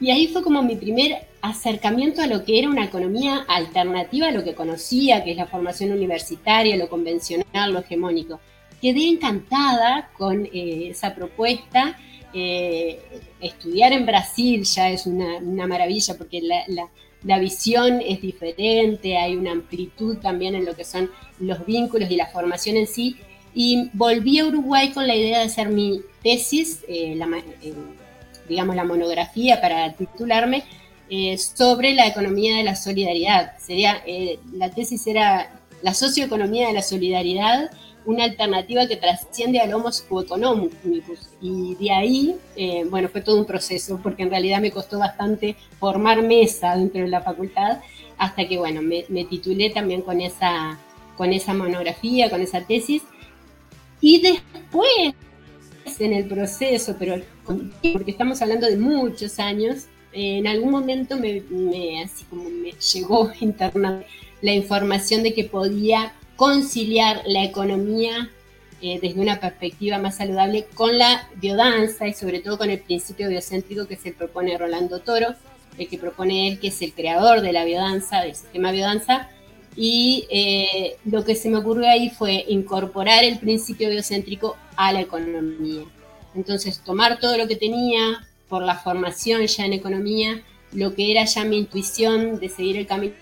Y 0.00 0.10
ahí 0.10 0.28
fue 0.28 0.42
como 0.42 0.62
mi 0.62 0.76
primer 0.76 1.26
acercamiento 1.50 2.22
a 2.22 2.26
lo 2.26 2.44
que 2.44 2.58
era 2.58 2.68
una 2.68 2.84
economía 2.84 3.44
alternativa 3.48 4.28
a 4.28 4.32
lo 4.32 4.44
que 4.44 4.54
conocía, 4.54 5.24
que 5.24 5.32
es 5.32 5.36
la 5.36 5.46
formación 5.46 5.92
universitaria, 5.92 6.76
lo 6.76 6.88
convencional, 6.88 7.72
lo 7.72 7.80
hegemónico. 7.80 8.40
Quedé 8.80 9.08
encantada 9.08 10.10
con 10.16 10.46
eh, 10.46 10.88
esa 10.90 11.14
propuesta. 11.14 11.98
Eh, 12.32 13.00
estudiar 13.40 13.92
en 13.92 14.04
Brasil 14.04 14.64
ya 14.64 14.90
es 14.90 15.06
una, 15.06 15.40
maravilla 15.66 16.18
porque 16.18 16.42
la, 16.42 17.38
visión 17.38 18.02
es 18.06 18.20
diferente, 18.20 19.16
hay 19.16 19.36
una 19.36 19.52
amplitud 19.52 20.18
también 20.18 20.54
en 20.54 20.64
lo 20.64 20.76
que 20.76 20.84
son 20.84 21.10
los 21.40 21.64
vínculos 21.64 22.10
y 22.10 22.16
la 22.16 22.26
formación 22.26 22.76
en 22.76 22.86
sí. 22.86 23.16
Y 23.54 23.88
volví 23.94 24.38
a 24.38 24.46
Uruguay 24.46 24.92
con 24.92 25.06
la 25.06 25.16
idea 25.16 25.38
de 25.38 25.46
hacer 25.46 25.70
mi 25.70 26.02
tesis, 26.22 26.84
eh, 26.88 27.18
digamos 28.48 28.76
la 28.76 28.84
monografía 28.84 29.60
para 29.60 29.94
titularme, 29.94 30.64
eh, 31.08 31.38
sobre 31.38 31.94
la 31.94 32.06
economía 32.06 32.56
de 32.56 32.64
la 32.64 32.74
solidaridad. 32.74 33.56
Sería, 33.58 34.02
eh, 34.06 34.38
la 34.52 34.70
tesis 34.70 35.06
era 35.06 35.50
la 35.82 35.94
socioeconomía 35.94 36.68
de 36.68 36.74
la 36.74 36.82
solidaridad, 36.82 37.70
una 38.06 38.24
alternativa 38.24 38.86
que 38.86 38.96
trasciende 38.96 39.60
al 39.60 39.72
homo 39.74 39.90
economicus. 39.90 41.28
Y 41.40 41.74
de 41.76 41.90
ahí, 41.92 42.36
eh, 42.56 42.84
bueno, 42.88 43.08
fue 43.08 43.20
todo 43.20 43.38
un 43.38 43.44
proceso, 43.44 44.00
porque 44.02 44.22
en 44.22 44.30
realidad 44.30 44.60
me 44.60 44.70
costó 44.70 44.98
bastante 44.98 45.56
formar 45.78 46.22
mesa 46.22 46.76
dentro 46.76 47.02
de 47.02 47.08
la 47.08 47.20
facultad, 47.20 47.78
hasta 48.18 48.48
que, 48.48 48.58
bueno, 48.58 48.80
me, 48.82 49.24
titulé 49.24 49.70
también 49.70 50.02
con 50.02 50.20
esa, 50.20 50.78
con 51.16 51.32
esa 51.32 51.52
monografía, 51.52 52.30
con 52.30 52.40
esa 52.40 52.62
tesis. 52.62 53.02
Y 54.00 54.22
después, 54.22 55.14
en 55.98 56.12
el 56.12 56.26
proceso, 56.26 56.96
pero 56.98 57.22
porque 57.44 58.10
estamos 58.10 58.42
hablando 58.42 58.66
de 58.66 58.76
muchos 58.76 59.38
años, 59.38 59.86
en 60.18 60.46
algún 60.46 60.70
momento 60.70 61.18
me, 61.18 61.42
llegó 62.94 63.30
interna 63.40 64.02
la 64.40 64.52
información 64.54 65.22
de 65.22 65.34
que 65.34 65.44
podía 65.44 66.14
conciliar 66.36 67.20
la 67.26 67.44
economía 67.44 68.30
eh, 68.80 68.98
desde 69.00 69.20
una 69.20 69.40
perspectiva 69.40 69.98
más 69.98 70.16
saludable 70.16 70.66
con 70.72 70.96
la 70.96 71.28
biodanza 71.36 72.08
y 72.08 72.14
sobre 72.14 72.40
todo 72.40 72.56
con 72.56 72.70
el 72.70 72.80
principio 72.80 73.28
biocéntrico 73.28 73.86
que 73.86 73.96
se 73.96 74.12
propone 74.12 74.56
Rolando 74.56 75.00
Toro, 75.00 75.34
el 75.76 75.86
que 75.88 75.98
propone 75.98 76.48
él, 76.48 76.60
que 76.60 76.68
es 76.68 76.80
el 76.80 76.94
creador 76.94 77.42
de 77.42 77.52
la 77.52 77.64
biodanza, 77.64 78.22
del 78.22 78.34
sistema 78.34 78.72
biodanza, 78.72 79.28
y 79.76 80.26
eh, 80.30 80.96
lo 81.04 81.24
que 81.26 81.34
se 81.34 81.50
me 81.50 81.58
ocurrió 81.58 81.90
ahí 81.90 82.08
fue 82.08 82.46
incorporar 82.48 83.22
el 83.22 83.38
principio 83.38 83.90
biocéntrico 83.90 84.56
a 84.76 84.94
la 84.94 85.02
economía. 85.02 85.84
Entonces, 86.34 86.80
tomar 86.82 87.18
todo 87.18 87.36
lo 87.36 87.46
que 87.46 87.56
tenía 87.56 88.26
por 88.48 88.62
la 88.62 88.76
formación 88.76 89.46
ya 89.46 89.64
en 89.64 89.72
economía, 89.72 90.42
lo 90.72 90.94
que 90.94 91.10
era 91.10 91.24
ya 91.24 91.44
mi 91.44 91.58
intuición 91.58 92.38
de 92.38 92.48
seguir 92.48 92.76
el 92.76 92.86
camino 92.86 93.14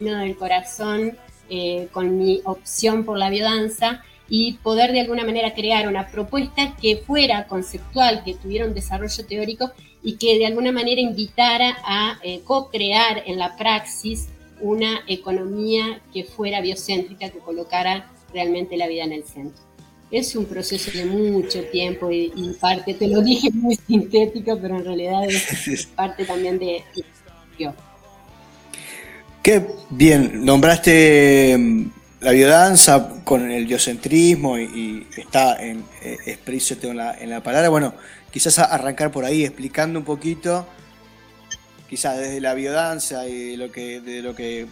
del 0.00 0.36
corazón 0.36 1.16
eh, 1.48 1.88
con 1.92 2.18
mi 2.18 2.40
opción 2.44 3.04
por 3.04 3.18
la 3.18 3.30
biodanza 3.30 4.02
y 4.28 4.54
poder 4.54 4.92
de 4.92 5.00
alguna 5.00 5.24
manera 5.24 5.54
crear 5.54 5.86
una 5.86 6.08
propuesta 6.08 6.74
que 6.80 6.96
fuera 6.96 7.46
conceptual, 7.46 8.24
que 8.24 8.34
tuviera 8.34 8.66
un 8.66 8.74
desarrollo 8.74 9.26
teórico 9.26 9.70
y 10.02 10.16
que 10.16 10.38
de 10.38 10.46
alguna 10.46 10.72
manera 10.72 11.00
invitara 11.00 11.76
a 11.84 12.18
eh, 12.22 12.40
co-crear 12.44 13.22
en 13.26 13.38
la 13.38 13.56
praxis 13.56 14.28
una 14.60 15.02
economía 15.06 16.00
que 16.12 16.24
fuera 16.24 16.60
biocéntrica, 16.60 17.30
que 17.30 17.40
colocara 17.40 18.10
realmente 18.32 18.76
la 18.76 18.86
vida 18.86 19.04
en 19.04 19.12
el 19.12 19.24
centro. 19.24 19.71
Es 20.12 20.36
un 20.36 20.44
proceso 20.44 20.90
de 20.92 21.06
mucho 21.06 21.64
tiempo 21.64 22.10
y, 22.12 22.30
parte, 22.60 22.94
te 22.94 23.08
lo 23.08 23.22
dije 23.22 23.50
muy 23.50 23.74
sintético, 23.86 24.58
pero 24.60 24.76
en 24.76 24.84
realidad 24.84 25.24
es 25.24 25.86
parte 25.86 26.24
también 26.24 26.58
de... 26.58 26.84
yo. 27.58 27.74
Qué 29.42 29.66
bien, 29.90 30.44
nombraste 30.44 31.56
mm, 31.58 31.90
la 32.20 32.30
biodanza 32.30 33.22
con 33.24 33.50
el 33.50 33.66
biocentrismo 33.66 34.58
y, 34.58 35.06
está 35.16 35.60
en, 35.60 35.82
eh, 36.02 36.18
explícito 36.26 36.88
en 36.90 36.98
la, 36.98 37.18
en 37.18 37.30
la 37.30 37.42
palabra. 37.42 37.70
Bueno, 37.70 37.94
quizás 38.30 38.58
arrancar 38.58 39.10
por 39.10 39.24
ahí 39.24 39.44
explicando 39.44 39.98
un 39.98 40.04
poquito, 40.04 40.66
quizás 41.88 42.18
desde 42.18 42.40
la 42.40 42.54
biodanza 42.54 43.26
y 43.26 43.52
de 43.52 43.56
lo 43.56 43.72
que, 43.72 44.00
de 44.00 44.22
lo 44.22 44.34
que 44.34 44.66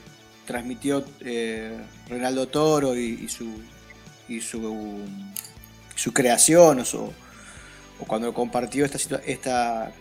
transmitió 0.46 1.04
eh, 1.20 1.76
Reinaldo 2.08 2.48
Toro 2.48 2.96
y, 2.96 3.28
su, 3.28 3.46
y 4.30 4.40
su, 4.40 5.04
su 5.94 6.12
creación 6.12 6.80
o, 6.80 7.12
o, 7.98 8.04
cuando 8.06 8.32
compartió 8.32 8.84
esta, 8.84 9.20
esta 9.26 9.92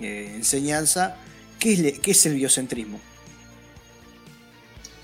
eh, 0.00 0.32
enseñanza, 0.34 1.16
¿qué 1.58 1.72
es, 1.72 1.98
¿qué 1.98 2.12
es 2.12 2.26
el 2.26 2.36
biocentrismo? 2.36 2.98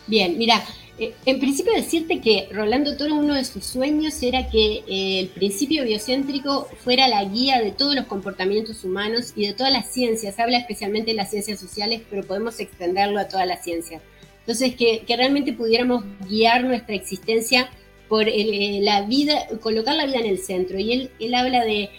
Bien, 0.07 0.39
mira, 0.39 0.65
eh, 0.99 1.15
en 1.27 1.41
principio 1.41 1.75
decirte 1.75 2.21
que 2.21 2.49
Rolando 2.53 2.97
Toro, 2.97 3.17
uno 3.17 3.35
de 3.35 3.45
sus 3.45 3.65
sueños 3.65 4.23
era 4.23 4.49
que 4.49 4.85
eh, 4.87 5.21
el 5.21 5.29
principio 5.29 5.85
biocéntrico 5.85 6.69
fuera 6.85 7.09
la 7.09 7.25
guía 7.25 7.61
de 7.61 7.73
todos 7.73 7.97
los 7.97 8.07
comportamientos 8.07 8.85
humanos 8.85 9.33
y 9.35 9.49
de 9.49 9.53
todas 9.55 9.73
las 9.73 9.93
ciencias. 9.93 10.39
Habla 10.39 10.59
especialmente 10.59 11.11
de 11.11 11.17
las 11.17 11.31
ciencias 11.31 11.59
sociales, 11.59 12.03
pero 12.09 12.23
podemos 12.25 12.61
extenderlo 12.61 13.19
a 13.19 13.27
todas 13.27 13.47
las 13.47 13.65
ciencias. 13.65 14.01
Entonces, 14.41 14.77
que, 14.77 15.05
realmente 15.09 15.53
pudiéramos 15.53 16.05
guiar 16.29 16.63
nuestra 16.63 16.95
existencia 16.95 17.69
por 18.09 18.29
eh, 18.29 18.81
la 18.83 19.03
vida, 19.03 19.47
colocar 19.61 19.95
la 19.95 20.07
vida 20.07 20.19
en 20.19 20.27
el 20.27 20.39
centro. 20.39 20.79
Y 20.79 20.93
él, 20.93 21.11
él 21.19 21.35
habla 21.35 21.65
de 21.65 21.91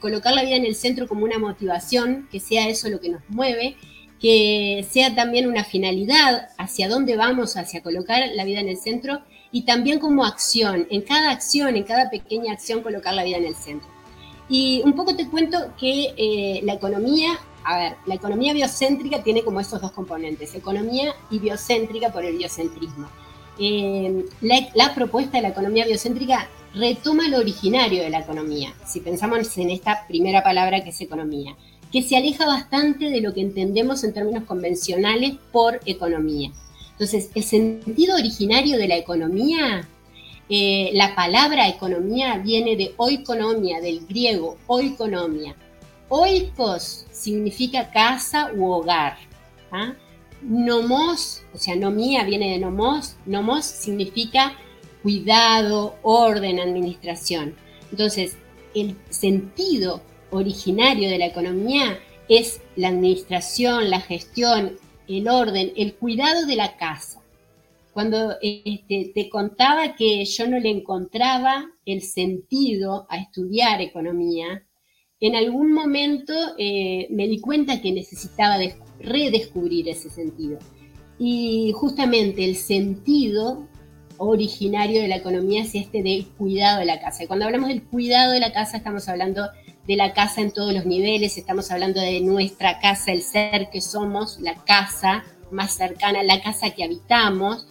colocar 0.00 0.34
la 0.34 0.42
vida 0.42 0.56
en 0.56 0.64
el 0.64 0.74
centro 0.74 1.06
como 1.06 1.24
una 1.24 1.38
motivación, 1.38 2.28
que 2.32 2.40
sea 2.40 2.68
eso 2.68 2.88
lo 2.88 3.00
que 3.00 3.10
nos 3.10 3.22
mueve 3.28 3.76
que 4.20 4.86
sea 4.90 5.14
también 5.14 5.48
una 5.48 5.64
finalidad 5.64 6.48
hacia 6.58 6.88
dónde 6.88 7.16
vamos, 7.16 7.56
hacia 7.56 7.82
colocar 7.82 8.22
la 8.34 8.44
vida 8.44 8.60
en 8.60 8.68
el 8.68 8.78
centro 8.78 9.20
y 9.52 9.62
también 9.62 9.98
como 9.98 10.24
acción, 10.24 10.86
en 10.90 11.02
cada 11.02 11.30
acción, 11.30 11.76
en 11.76 11.84
cada 11.84 12.10
pequeña 12.10 12.52
acción, 12.52 12.82
colocar 12.82 13.14
la 13.14 13.24
vida 13.24 13.36
en 13.36 13.44
el 13.44 13.54
centro. 13.54 13.88
Y 14.48 14.82
un 14.84 14.94
poco 14.94 15.14
te 15.16 15.28
cuento 15.28 15.58
que 15.78 16.14
eh, 16.16 16.60
la 16.62 16.74
economía, 16.74 17.38
a 17.64 17.78
ver, 17.78 17.96
la 18.06 18.14
economía 18.14 18.52
biocéntrica 18.54 19.22
tiene 19.22 19.42
como 19.42 19.60
esos 19.60 19.80
dos 19.80 19.92
componentes, 19.92 20.54
economía 20.54 21.14
y 21.30 21.38
biocéntrica 21.38 22.12
por 22.12 22.24
el 22.24 22.36
biocentrismo. 22.38 23.08
Eh, 23.58 24.24
la, 24.42 24.68
la, 24.74 24.94
propuesta 24.94 25.38
de 25.38 25.42
la 25.42 25.48
economía 25.48 25.86
biocéntrica 25.86 26.48
retoma 26.74 27.28
lo 27.28 27.38
originario 27.38 28.02
de 28.02 28.10
la 28.10 28.20
economía, 28.20 28.74
si 28.86 29.00
pensamos 29.00 29.56
en 29.56 29.70
esta 29.70 30.06
primera 30.06 30.42
palabra 30.42 30.84
que 30.84 30.90
es 30.90 31.00
economía 31.00 31.56
que 31.92 32.02
se 32.02 32.16
aleja 32.16 32.46
bastante 32.46 33.10
de 33.10 33.20
lo 33.20 33.32
que 33.32 33.40
entendemos 33.40 34.04
en 34.04 34.12
términos 34.12 34.44
convencionales 34.44 35.34
por 35.52 35.80
economía. 35.86 36.52
Entonces, 36.92 37.30
el 37.34 37.42
sentido 37.42 38.16
originario 38.16 38.78
de 38.78 38.88
la 38.88 38.96
economía, 38.96 39.88
eh, 40.48 40.90
la 40.94 41.14
palabra 41.14 41.68
economía 41.68 42.38
viene 42.38 42.76
de 42.76 42.94
oikonomia, 42.96 43.80
del 43.80 44.06
griego 44.06 44.56
oikonomia. 44.66 45.54
Oikos 46.08 47.06
significa 47.12 47.90
casa 47.90 48.50
u 48.54 48.70
hogar. 48.70 49.16
¿ah? 49.70 49.94
Nomos, 50.42 51.42
o 51.54 51.58
sea, 51.58 51.76
nomía 51.76 52.24
viene 52.24 52.50
de 52.50 52.58
nomos, 52.58 53.16
nomos 53.26 53.64
significa 53.64 54.56
cuidado, 55.02 55.96
orden, 56.02 56.60
administración. 56.60 57.54
Entonces, 57.90 58.36
el 58.74 58.96
sentido 59.08 60.02
originario 60.30 61.08
de 61.08 61.18
la 61.18 61.26
economía 61.26 61.98
es 62.28 62.60
la 62.74 62.88
administración, 62.88 63.90
la 63.90 64.00
gestión, 64.00 64.78
el 65.08 65.28
orden, 65.28 65.72
el 65.76 65.94
cuidado 65.94 66.46
de 66.46 66.56
la 66.56 66.76
casa. 66.76 67.22
Cuando 67.92 68.34
este, 68.42 69.12
te 69.14 69.28
contaba 69.30 69.94
que 69.94 70.24
yo 70.24 70.46
no 70.46 70.58
le 70.58 70.70
encontraba 70.70 71.70
el 71.86 72.02
sentido 72.02 73.06
a 73.08 73.18
estudiar 73.18 73.80
economía, 73.80 74.64
en 75.18 75.34
algún 75.34 75.72
momento 75.72 76.34
eh, 76.58 77.06
me 77.10 77.26
di 77.26 77.40
cuenta 77.40 77.80
que 77.80 77.92
necesitaba 77.92 78.58
redescubrir 79.06 79.88
ese 79.88 80.10
sentido. 80.10 80.58
Y 81.18 81.72
justamente 81.74 82.44
el 82.44 82.56
sentido 82.56 83.66
originario 84.18 85.00
de 85.02 85.08
la 85.08 85.16
economía 85.16 85.62
es 85.62 85.74
este 85.74 86.02
del 86.02 86.26
cuidado 86.26 86.80
de 86.80 86.86
la 86.86 87.00
casa. 87.00 87.24
Y 87.24 87.26
cuando 87.26 87.46
hablamos 87.46 87.68
del 87.68 87.82
cuidado 87.82 88.32
de 88.32 88.40
la 88.40 88.52
casa 88.52 88.78
estamos 88.78 89.08
hablando 89.08 89.48
de 89.86 89.96
la 89.96 90.12
casa 90.12 90.40
en 90.40 90.50
todos 90.50 90.74
los 90.74 90.84
niveles, 90.84 91.38
estamos 91.38 91.70
hablando 91.70 92.00
de 92.00 92.20
nuestra 92.20 92.80
casa, 92.80 93.12
el 93.12 93.22
ser 93.22 93.70
que 93.70 93.80
somos, 93.80 94.40
la 94.40 94.54
casa 94.64 95.24
más 95.50 95.74
cercana, 95.74 96.22
la 96.22 96.42
casa 96.42 96.70
que 96.70 96.84
habitamos. 96.84 97.66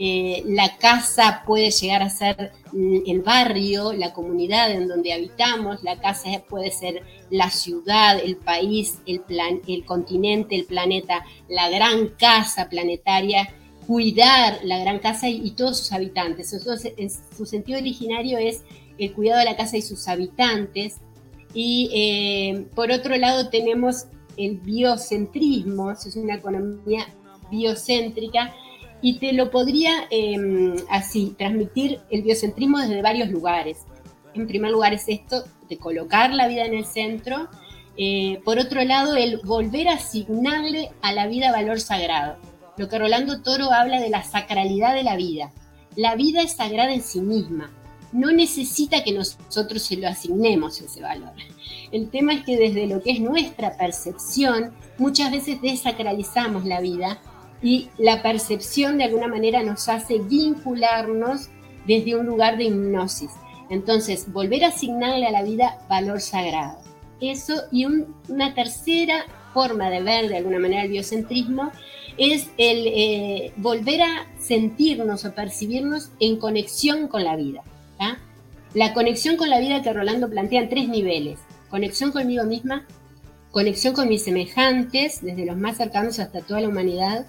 Eh, 0.00 0.44
la 0.46 0.76
casa 0.76 1.42
puede 1.44 1.72
llegar 1.72 2.02
a 2.02 2.10
ser 2.10 2.52
mm, 2.72 2.98
el 3.06 3.20
barrio, 3.22 3.92
la 3.92 4.12
comunidad 4.12 4.70
en 4.70 4.86
donde 4.86 5.12
habitamos, 5.12 5.82
la 5.82 5.98
casa 6.00 6.30
puede 6.48 6.70
ser 6.70 7.02
la 7.30 7.50
ciudad, 7.50 8.20
el 8.22 8.36
país, 8.36 8.98
el, 9.06 9.20
plan, 9.20 9.60
el 9.66 9.84
continente, 9.84 10.54
el 10.54 10.66
planeta, 10.66 11.24
la 11.48 11.68
gran 11.68 12.10
casa 12.10 12.68
planetaria, 12.68 13.52
cuidar 13.88 14.60
la 14.62 14.78
gran 14.78 15.00
casa 15.00 15.28
y, 15.28 15.50
todos 15.52 15.78
sus 15.78 15.92
habitantes. 15.92 16.52
Entonces, 16.52 16.92
su 17.36 17.44
sentido 17.44 17.78
originario 17.78 18.38
es 18.38 18.62
el 18.98 19.12
cuidado 19.12 19.40
de 19.40 19.46
la 19.46 19.56
casa 19.56 19.78
y 19.78 19.82
sus 19.82 20.06
habitantes, 20.06 20.98
y 21.54 21.90
eh, 21.92 22.66
por 22.74 22.90
otro 22.92 23.16
lado 23.16 23.48
tenemos 23.48 24.06
el 24.36 24.58
biocentrismo, 24.58 25.90
es 25.90 26.14
una 26.14 26.36
economía 26.36 27.06
biocéntrica, 27.50 28.54
y 29.00 29.18
te 29.18 29.32
lo 29.32 29.50
podría 29.50 30.06
em, 30.10 30.74
así 30.90 31.34
transmitir 31.38 32.00
el 32.10 32.22
biocentrismo 32.22 32.78
desde 32.78 33.02
varios 33.02 33.30
lugares. 33.30 33.78
En 34.34 34.46
primer 34.46 34.70
lugar 34.70 34.92
es 34.94 35.08
esto 35.08 35.44
de 35.68 35.78
colocar 35.78 36.32
la 36.32 36.48
vida 36.48 36.64
en 36.64 36.74
el 36.74 36.84
centro. 36.84 37.48
Eh, 37.96 38.40
por 38.44 38.58
otro 38.58 38.84
lado, 38.84 39.16
el 39.16 39.40
volver 39.44 39.88
a 39.88 39.94
asignarle 39.94 40.90
a 41.02 41.12
la 41.12 41.26
vida 41.26 41.52
valor 41.52 41.80
sagrado. 41.80 42.36
Lo 42.76 42.88
que 42.88 42.98
Rolando 42.98 43.42
Toro 43.42 43.72
habla 43.72 44.00
de 44.00 44.10
la 44.10 44.22
sacralidad 44.22 44.94
de 44.94 45.02
la 45.02 45.16
vida. 45.16 45.52
La 45.96 46.14
vida 46.14 46.42
es 46.42 46.52
sagrada 46.52 46.92
en 46.92 47.02
sí 47.02 47.20
misma 47.20 47.70
no 48.12 48.32
necesita 48.32 49.04
que 49.04 49.12
nosotros 49.12 49.82
se 49.82 49.96
lo 49.96 50.08
asignemos 50.08 50.80
ese 50.80 51.00
valor. 51.00 51.32
El 51.92 52.10
tema 52.10 52.34
es 52.34 52.44
que 52.44 52.56
desde 52.56 52.86
lo 52.86 53.02
que 53.02 53.12
es 53.12 53.20
nuestra 53.20 53.76
percepción, 53.76 54.72
muchas 54.98 55.30
veces 55.30 55.60
desacralizamos 55.60 56.64
la 56.64 56.80
vida 56.80 57.20
y 57.62 57.88
la 57.98 58.22
percepción 58.22 58.98
de 58.98 59.04
alguna 59.04 59.28
manera 59.28 59.62
nos 59.62 59.88
hace 59.88 60.18
vincularnos 60.18 61.48
desde 61.86 62.16
un 62.16 62.26
lugar 62.26 62.56
de 62.56 62.64
hipnosis. 62.64 63.30
Entonces, 63.70 64.32
volver 64.32 64.64
a 64.64 64.68
asignarle 64.68 65.26
a 65.26 65.32
la 65.32 65.42
vida 65.42 65.78
valor 65.88 66.20
sagrado. 66.20 66.78
Eso 67.20 67.54
y 67.72 67.84
una 67.84 68.54
tercera 68.54 69.24
forma 69.52 69.90
de 69.90 70.02
ver 70.02 70.28
de 70.28 70.36
alguna 70.36 70.58
manera 70.58 70.84
el 70.84 70.90
biocentrismo 70.90 71.72
es 72.16 72.48
el 72.58 72.86
eh, 72.86 73.52
volver 73.56 74.02
a 74.02 74.26
sentirnos 74.38 75.24
o 75.24 75.34
percibirnos 75.34 76.10
en 76.20 76.36
conexión 76.36 77.08
con 77.08 77.24
la 77.24 77.36
vida. 77.36 77.62
La 78.74 78.92
conexión 78.92 79.36
con 79.36 79.48
la 79.48 79.60
vida 79.60 79.82
que 79.82 79.92
Rolando 79.94 80.28
plantea 80.28 80.60
en 80.60 80.68
tres 80.68 80.88
niveles. 80.88 81.38
Conexión 81.70 82.12
conmigo 82.12 82.44
misma, 82.44 82.86
conexión 83.50 83.94
con 83.94 84.08
mis 84.08 84.22
semejantes, 84.22 85.22
desde 85.22 85.46
los 85.46 85.56
más 85.56 85.78
cercanos 85.78 86.18
hasta 86.18 86.42
toda 86.42 86.60
la 86.60 86.68
humanidad, 86.68 87.26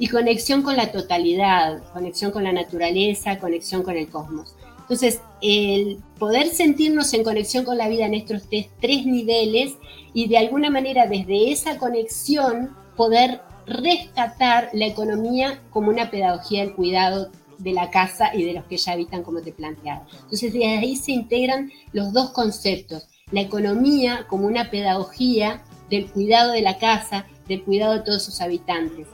y 0.00 0.08
conexión 0.08 0.62
con 0.62 0.76
la 0.76 0.90
totalidad, 0.90 1.82
conexión 1.92 2.32
con 2.32 2.42
la 2.42 2.52
naturaleza, 2.52 3.38
conexión 3.38 3.82
con 3.82 3.98
el 3.98 4.08
cosmos. 4.08 4.56
Entonces, 4.80 5.20
el 5.42 5.98
poder 6.18 6.48
sentirnos 6.48 7.12
en 7.12 7.22
conexión 7.22 7.66
con 7.66 7.76
la 7.76 7.86
vida 7.86 8.06
en 8.06 8.14
estos 8.14 8.44
tres, 8.48 9.04
niveles 9.04 9.74
y 10.14 10.26
de 10.26 10.38
alguna 10.38 10.70
manera 10.70 11.06
desde 11.06 11.52
esa 11.52 11.76
conexión 11.76 12.74
poder 12.96 13.42
rescatar 13.66 14.70
la 14.72 14.86
economía 14.86 15.60
como 15.68 15.90
una 15.90 16.10
pedagogía 16.10 16.62
del 16.64 16.74
cuidado 16.74 17.30
de 17.58 17.72
la 17.74 17.90
casa 17.90 18.34
y 18.34 18.42
de 18.44 18.54
los 18.54 18.64
que 18.64 18.78
ya 18.78 18.92
habitan, 18.92 19.22
como 19.22 19.42
te 19.42 19.52
planteaba. 19.52 20.06
Entonces, 20.22 20.50
de 20.54 20.64
ahí 20.64 20.96
se 20.96 21.12
integran 21.12 21.70
los 21.92 22.14
dos 22.14 22.30
conceptos, 22.30 23.06
la 23.32 23.42
economía 23.42 24.24
como 24.28 24.46
una 24.46 24.70
pedagogía 24.70 25.62
del 25.90 26.10
cuidado 26.10 26.52
de 26.52 26.62
la 26.62 26.78
casa, 26.78 27.26
del 27.48 27.62
cuidado 27.62 27.92
de 27.92 28.00
todos 28.00 28.22
sus 28.22 28.40
habitantes, 28.40 29.06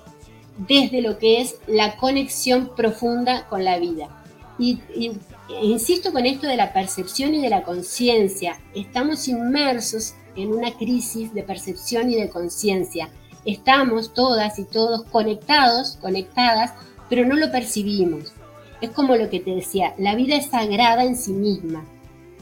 desde 0.58 1.02
lo 1.02 1.18
que 1.18 1.40
es 1.40 1.56
la 1.66 1.96
conexión 1.96 2.70
profunda 2.74 3.46
con 3.48 3.64
la 3.64 3.78
vida. 3.78 4.08
Y, 4.58 4.80
insisto 5.62 6.12
con 6.12 6.26
esto 6.26 6.46
de 6.46 6.56
la 6.56 6.72
percepción 6.72 7.34
y 7.34 7.42
de 7.42 7.50
la 7.50 7.62
conciencia. 7.62 8.58
Estamos 8.74 9.28
inmersos 9.28 10.14
en 10.34 10.52
una 10.52 10.72
crisis 10.72 11.32
de 11.34 11.42
percepción 11.42 12.10
y 12.10 12.16
de 12.16 12.30
conciencia. 12.30 13.10
Estamos 13.44 14.12
todas 14.12 14.58
y 14.58 14.64
todos 14.64 15.04
conectados, 15.04 15.98
conectadas, 16.00 16.72
pero 17.08 17.24
no 17.24 17.36
lo 17.36 17.52
percibimos. 17.52 18.32
Es 18.80 18.90
como 18.90 19.16
lo 19.16 19.30
que 19.30 19.40
te 19.40 19.54
decía, 19.54 19.94
la 19.98 20.14
vida 20.14 20.36
es 20.36 20.46
sagrada 20.46 21.04
en 21.04 21.16
sí 21.16 21.32
misma, 21.32 21.84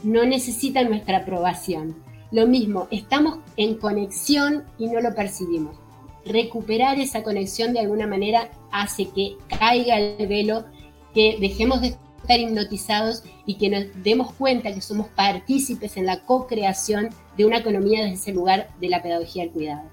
no 0.03 0.25
necesita 0.25 0.83
nuestra 0.83 1.19
aprobación. 1.19 1.95
Lo 2.31 2.47
mismo, 2.47 2.87
estamos 2.91 3.39
en 3.55 3.75
conexión 3.75 4.63
y 4.77 4.87
no 4.87 4.99
lo 4.99 5.15
percibimos. 5.15 5.77
Recuperar 6.25 6.99
esa 6.99 7.23
conexión 7.23 7.73
de 7.73 7.79
alguna 7.79 8.07
manera 8.07 8.49
hace 8.71 9.09
que 9.09 9.37
caiga 9.59 9.99
el 9.99 10.27
velo, 10.27 10.65
que 11.13 11.37
dejemos 11.39 11.81
de 11.81 11.95
estar 12.21 12.39
hipnotizados 12.39 13.23
y 13.45 13.55
que 13.55 13.69
nos 13.69 13.85
demos 14.03 14.33
cuenta 14.33 14.73
que 14.73 14.81
somos 14.81 15.07
partícipes 15.09 15.95
en 15.97 16.07
la 16.07 16.21
co-creación 16.21 17.09
de 17.37 17.45
una 17.45 17.57
economía 17.57 18.01
desde 18.01 18.15
ese 18.15 18.31
lugar 18.31 18.69
de 18.81 18.89
la 18.89 19.03
pedagogía 19.03 19.43
del 19.43 19.51
cuidado. 19.51 19.83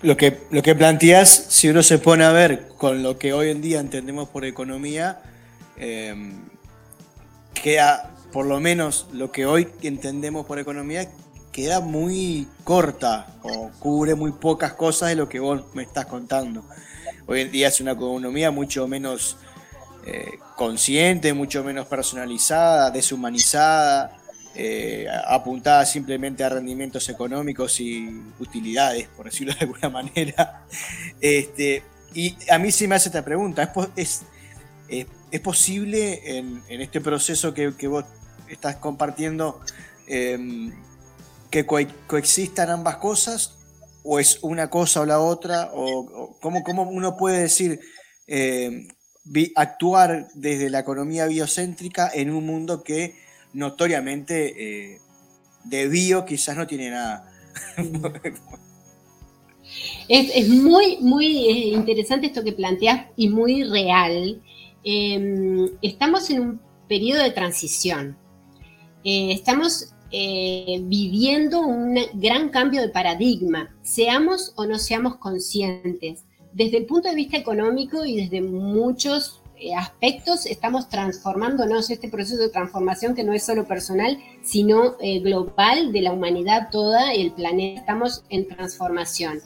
Lo 0.00 0.16
que, 0.16 0.40
lo 0.50 0.62
que 0.62 0.74
planteas, 0.74 1.30
si 1.30 1.68
uno 1.68 1.82
se 1.82 1.98
pone 1.98 2.24
a 2.24 2.32
ver 2.32 2.68
con 2.76 3.02
lo 3.02 3.18
que 3.18 3.32
hoy 3.32 3.50
en 3.50 3.62
día 3.62 3.80
entendemos 3.80 4.28
por 4.28 4.44
economía, 4.44 5.22
eh, 5.76 6.14
queda, 7.54 8.10
por 8.32 8.46
lo 8.46 8.60
menos 8.60 9.06
lo 9.12 9.32
que 9.32 9.46
hoy 9.46 9.68
entendemos 9.82 10.44
por 10.44 10.58
economía, 10.58 11.08
queda 11.54 11.80
muy 11.80 12.48
corta 12.64 13.28
o 13.44 13.70
cubre 13.78 14.16
muy 14.16 14.32
pocas 14.32 14.72
cosas 14.72 15.10
de 15.10 15.14
lo 15.14 15.28
que 15.28 15.38
vos 15.38 15.62
me 15.72 15.84
estás 15.84 16.06
contando. 16.06 16.64
Hoy 17.26 17.42
en 17.42 17.52
día 17.52 17.68
es 17.68 17.80
una 17.80 17.92
economía 17.92 18.50
mucho 18.50 18.88
menos 18.88 19.36
eh, 20.04 20.32
consciente, 20.56 21.32
mucho 21.32 21.62
menos 21.62 21.86
personalizada, 21.86 22.90
deshumanizada, 22.90 24.16
eh, 24.56 25.06
apuntada 25.28 25.86
simplemente 25.86 26.42
a 26.42 26.48
rendimientos 26.48 27.08
económicos 27.08 27.78
y 27.78 28.08
utilidades, 28.40 29.06
por 29.16 29.26
decirlo 29.26 29.54
de 29.54 29.60
alguna 29.60 29.88
manera. 30.02 30.64
Este, 31.20 31.84
y 32.14 32.36
a 32.50 32.58
mí 32.58 32.72
sí 32.72 32.88
me 32.88 32.96
hace 32.96 33.10
esta 33.10 33.24
pregunta, 33.24 33.72
¿es, 33.94 34.22
es, 34.88 35.40
posible 35.40 36.36
en, 36.36 36.64
este 36.68 37.00
proceso 37.00 37.54
que, 37.54 37.68
vos 37.86 38.04
estás 38.48 38.74
compartiendo 38.76 39.60
em, 40.08 40.72
que 41.54 41.66
coexistan 41.66 42.68
ambas 42.68 42.96
cosas? 42.96 43.54
¿O 44.02 44.18
es 44.18 44.40
una 44.42 44.68
cosa 44.70 45.02
o 45.02 45.06
la 45.06 45.20
otra? 45.20 45.70
¿O, 45.72 46.36
cómo, 46.40 46.82
uno 46.82 47.16
puede 47.16 47.42
decir, 47.42 47.78
em, 48.26 48.88
actuar 49.54 50.26
desde 50.34 50.68
la 50.68 50.80
economía 50.80 51.26
biocéntrica 51.26 52.10
en 52.12 52.32
un 52.32 52.44
mundo 52.44 52.82
que 52.82 53.14
notoriamente 53.52 54.94
eh, 54.94 54.98
de 55.62 55.86
bio 55.86 56.24
quizás 56.24 56.56
no 56.56 56.66
tiene 56.66 56.90
nada. 56.90 57.32
es, 60.08 60.48
muy, 60.48 60.96
muy 60.98 61.46
eh, 61.46 61.68
interesante 61.68 62.26
esto 62.26 62.42
que 62.42 62.52
planteas 62.52 63.06
y 63.14 63.28
muy 63.28 63.62
real. 63.62 64.42
Em, 64.82 65.70
estamos 65.82 66.28
en 66.30 66.40
un 66.40 66.60
periodo 66.88 67.22
de 67.22 67.30
transición. 67.30 68.18
Eh, 69.04 69.30
estamos 69.30 69.93
viviendo 70.82 71.60
un 71.60 71.98
gran 72.14 72.50
cambio 72.50 72.80
de 72.80 72.88
paradigma, 72.88 73.74
seamos 73.82 74.52
o 74.56 74.66
no 74.66 74.78
seamos 74.78 75.16
conscientes. 75.16 76.24
Desde 76.52 76.78
el 76.78 76.86
punto 76.86 77.08
de 77.08 77.16
vista 77.16 77.36
económico 77.36 78.04
y 78.04 78.16
desde 78.16 78.40
muchos 78.40 79.42
eh, 79.56 79.74
aspectos 79.74 80.46
estamos 80.46 80.88
transformándonos, 80.88 81.88
este 81.88 82.08
proceso 82.08 82.42
de 82.42 82.48
transformación 82.48 83.14
que 83.14 83.22
no 83.22 83.32
es 83.32 83.46
solo 83.46 83.66
personal, 83.66 84.18
sino 84.42 84.96
eh, 85.00 85.20
global 85.20 85.92
de 85.92 86.02
la 86.02 86.12
humanidad 86.12 86.68
toda, 86.70 87.12
el 87.12 87.32
planeta, 87.32 87.80
estamos 87.80 88.24
en 88.30 88.48
transformación. 88.48 89.40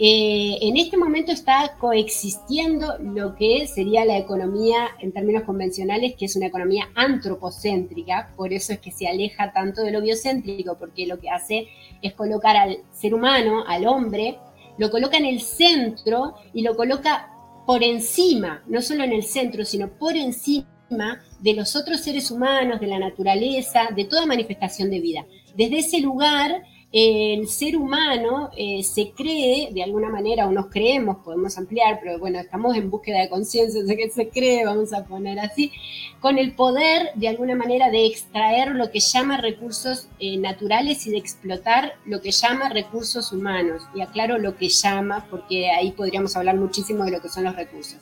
Eh, 0.00 0.58
en 0.60 0.76
este 0.76 0.96
momento 0.96 1.32
está 1.32 1.76
coexistiendo 1.76 2.98
lo 2.98 3.34
que 3.34 3.66
sería 3.66 4.04
la 4.04 4.16
economía 4.16 4.90
en 5.00 5.10
términos 5.10 5.42
convencionales, 5.42 6.14
que 6.14 6.26
es 6.26 6.36
una 6.36 6.46
economía 6.46 6.88
antropocéntrica, 6.94 8.32
por 8.36 8.52
eso 8.52 8.72
es 8.72 8.78
que 8.78 8.92
se 8.92 9.08
aleja 9.08 9.52
tanto 9.52 9.82
de 9.82 9.90
lo 9.90 10.00
biocéntrico, 10.00 10.78
porque 10.78 11.06
lo 11.06 11.18
que 11.18 11.30
hace 11.30 11.66
es 12.00 12.12
colocar 12.14 12.56
al 12.56 12.78
ser 12.92 13.12
humano, 13.12 13.64
al 13.66 13.88
hombre, 13.88 14.38
lo 14.78 14.88
coloca 14.92 15.16
en 15.16 15.24
el 15.24 15.40
centro 15.40 16.34
y 16.54 16.62
lo 16.62 16.76
coloca 16.76 17.32
por 17.66 17.82
encima, 17.82 18.62
no 18.68 18.80
solo 18.80 19.02
en 19.02 19.12
el 19.12 19.24
centro, 19.24 19.64
sino 19.64 19.88
por 19.88 20.16
encima 20.16 21.20
de 21.40 21.54
los 21.54 21.74
otros 21.74 22.00
seres 22.00 22.30
humanos, 22.30 22.78
de 22.78 22.86
la 22.86 23.00
naturaleza, 23.00 23.88
de 23.94 24.04
toda 24.04 24.26
manifestación 24.26 24.90
de 24.90 25.00
vida. 25.00 25.26
Desde 25.56 25.78
ese 25.78 26.00
lugar 26.00 26.62
el 26.90 27.48
ser 27.48 27.76
humano 27.76 28.50
eh, 28.56 28.82
se 28.82 29.10
cree, 29.10 29.68
de 29.72 29.82
alguna 29.82 30.08
manera, 30.08 30.46
o 30.46 30.52
nos 30.52 30.68
creemos, 30.68 31.18
podemos 31.18 31.58
ampliar, 31.58 32.00
pero 32.02 32.18
bueno, 32.18 32.38
estamos 32.38 32.74
en 32.76 32.90
búsqueda 32.90 33.20
de 33.20 33.28
conciencia 33.28 33.82
de 33.82 33.96
que 33.96 34.08
se 34.08 34.30
cree, 34.30 34.64
vamos 34.64 34.94
a 34.94 35.04
poner 35.04 35.38
así, 35.38 35.70
con 36.20 36.38
el 36.38 36.54
poder, 36.54 37.10
de 37.14 37.28
alguna 37.28 37.54
manera, 37.54 37.90
de 37.90 38.06
extraer 38.06 38.70
lo 38.70 38.90
que 38.90 39.00
llama 39.00 39.36
recursos 39.36 40.08
eh, 40.18 40.38
naturales 40.38 41.06
y 41.06 41.10
de 41.10 41.18
explotar 41.18 41.92
lo 42.06 42.22
que 42.22 42.30
llama 42.30 42.70
recursos 42.70 43.32
humanos. 43.32 43.82
Y 43.94 44.00
aclaro 44.00 44.38
lo 44.38 44.56
que 44.56 44.70
llama, 44.70 45.26
porque 45.28 45.70
ahí 45.70 45.92
podríamos 45.92 46.36
hablar 46.36 46.56
muchísimo 46.56 47.04
de 47.04 47.10
lo 47.10 47.20
que 47.20 47.28
son 47.28 47.44
los 47.44 47.54
recursos. 47.54 47.98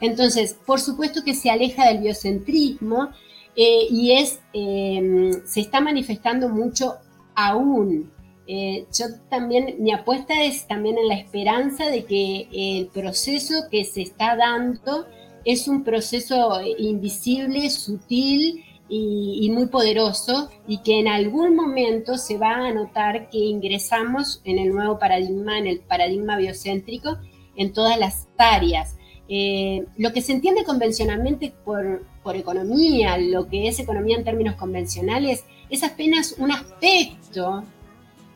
Entonces, 0.00 0.56
por 0.66 0.80
supuesto 0.80 1.22
que 1.22 1.34
se 1.34 1.50
aleja 1.50 1.86
del 1.86 1.98
biocentrismo 1.98 3.10
eh, 3.54 3.86
y 3.90 4.12
es, 4.12 4.40
se 4.52 5.60
está 5.60 5.82
manifestando 5.82 6.48
mucho 6.48 6.94
aún 7.34 8.10
eh, 8.54 8.86
yo 8.92 9.06
también, 9.30 9.76
mi 9.78 9.92
apuesta 9.92 10.42
es 10.42 10.66
también 10.66 10.98
en 10.98 11.08
la 11.08 11.14
esperanza 11.14 11.86
de 11.86 12.04
que 12.04 12.48
el 12.52 12.88
proceso 12.88 13.54
que 13.70 13.82
se 13.86 14.02
está 14.02 14.36
dando 14.36 15.06
es 15.46 15.68
un 15.68 15.84
proceso 15.84 16.60
invisible, 16.76 17.70
sutil 17.70 18.62
y, 18.90 19.50
muy 19.54 19.68
poderoso 19.68 20.50
y 20.68 20.82
que 20.82 21.00
en 21.00 21.08
algún 21.08 21.56
momento 21.56 22.18
se 22.18 22.36
va 22.36 22.66
a 22.66 22.74
notar 22.74 23.30
que 23.30 23.38
ingresamos 23.38 24.42
en 24.44 24.58
el 24.58 24.74
nuevo 24.74 24.98
paradigma, 24.98 25.56
en 25.56 25.66
el 25.66 25.80
paradigma 25.80 26.36
biocéntrico, 26.36 27.16
en 27.56 27.72
todas 27.72 27.98
las 27.98 28.28
áreas. 28.36 28.98
Eh, 29.30 29.86
lo 29.96 30.12
que 30.12 30.20
se 30.20 30.32
entiende 30.32 30.64
convencionalmente 30.64 31.54
por, 31.64 32.04
por 32.22 32.36
economía, 32.36 33.16
lo 33.16 33.48
que 33.48 33.66
es 33.68 33.78
economía 33.78 34.18
en 34.18 34.24
términos 34.24 34.56
convencionales, 34.56 35.46
es 35.70 35.82
apenas 35.82 36.34
un 36.36 36.52
aspecto 36.52 37.64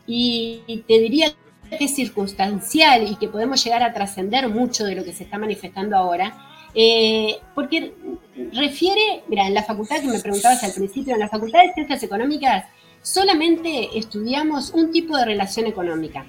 y 0.06 0.84
te 0.86 0.98
diría 0.98 1.34
que 1.70 1.84
es 1.84 1.94
circunstancial 1.94 3.10
y 3.10 3.16
que 3.16 3.28
podemos 3.28 3.62
llegar 3.64 3.82
a 3.82 3.92
trascender 3.92 4.48
mucho 4.48 4.84
de 4.84 4.94
lo 4.94 5.04
que 5.04 5.12
se 5.12 5.24
está 5.24 5.38
manifestando 5.38 5.96
ahora, 5.96 6.36
eh, 6.74 7.38
porque 7.54 7.94
refiere, 8.52 9.24
mira, 9.28 9.46
en 9.46 9.54
la 9.54 9.62
facultad 9.62 10.00
que 10.00 10.08
me 10.08 10.20
preguntabas 10.20 10.62
al 10.62 10.72
principio, 10.72 11.14
en 11.14 11.20
la 11.20 11.28
facultad 11.28 11.60
de 11.62 11.72
ciencias 11.72 12.02
económicas 12.02 12.64
solamente 13.02 13.96
estudiamos 13.96 14.70
un 14.70 14.90
tipo 14.90 15.16
de 15.16 15.24
relación 15.24 15.66
económica, 15.66 16.26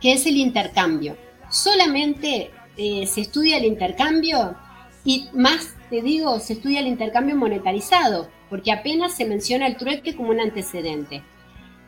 que 0.00 0.14
es 0.14 0.26
el 0.26 0.38
intercambio. 0.38 1.16
Solamente 1.50 2.50
eh, 2.76 3.06
se 3.06 3.20
estudia 3.20 3.58
el 3.58 3.66
intercambio 3.66 4.56
y 5.04 5.28
más, 5.34 5.74
te 5.90 6.00
digo, 6.00 6.40
se 6.40 6.54
estudia 6.54 6.80
el 6.80 6.86
intercambio 6.86 7.36
monetarizado, 7.36 8.28
porque 8.48 8.72
apenas 8.72 9.14
se 9.14 9.24
menciona 9.24 9.66
el 9.66 9.76
trueque 9.76 10.16
como 10.16 10.30
un 10.30 10.40
antecedente. 10.40 11.22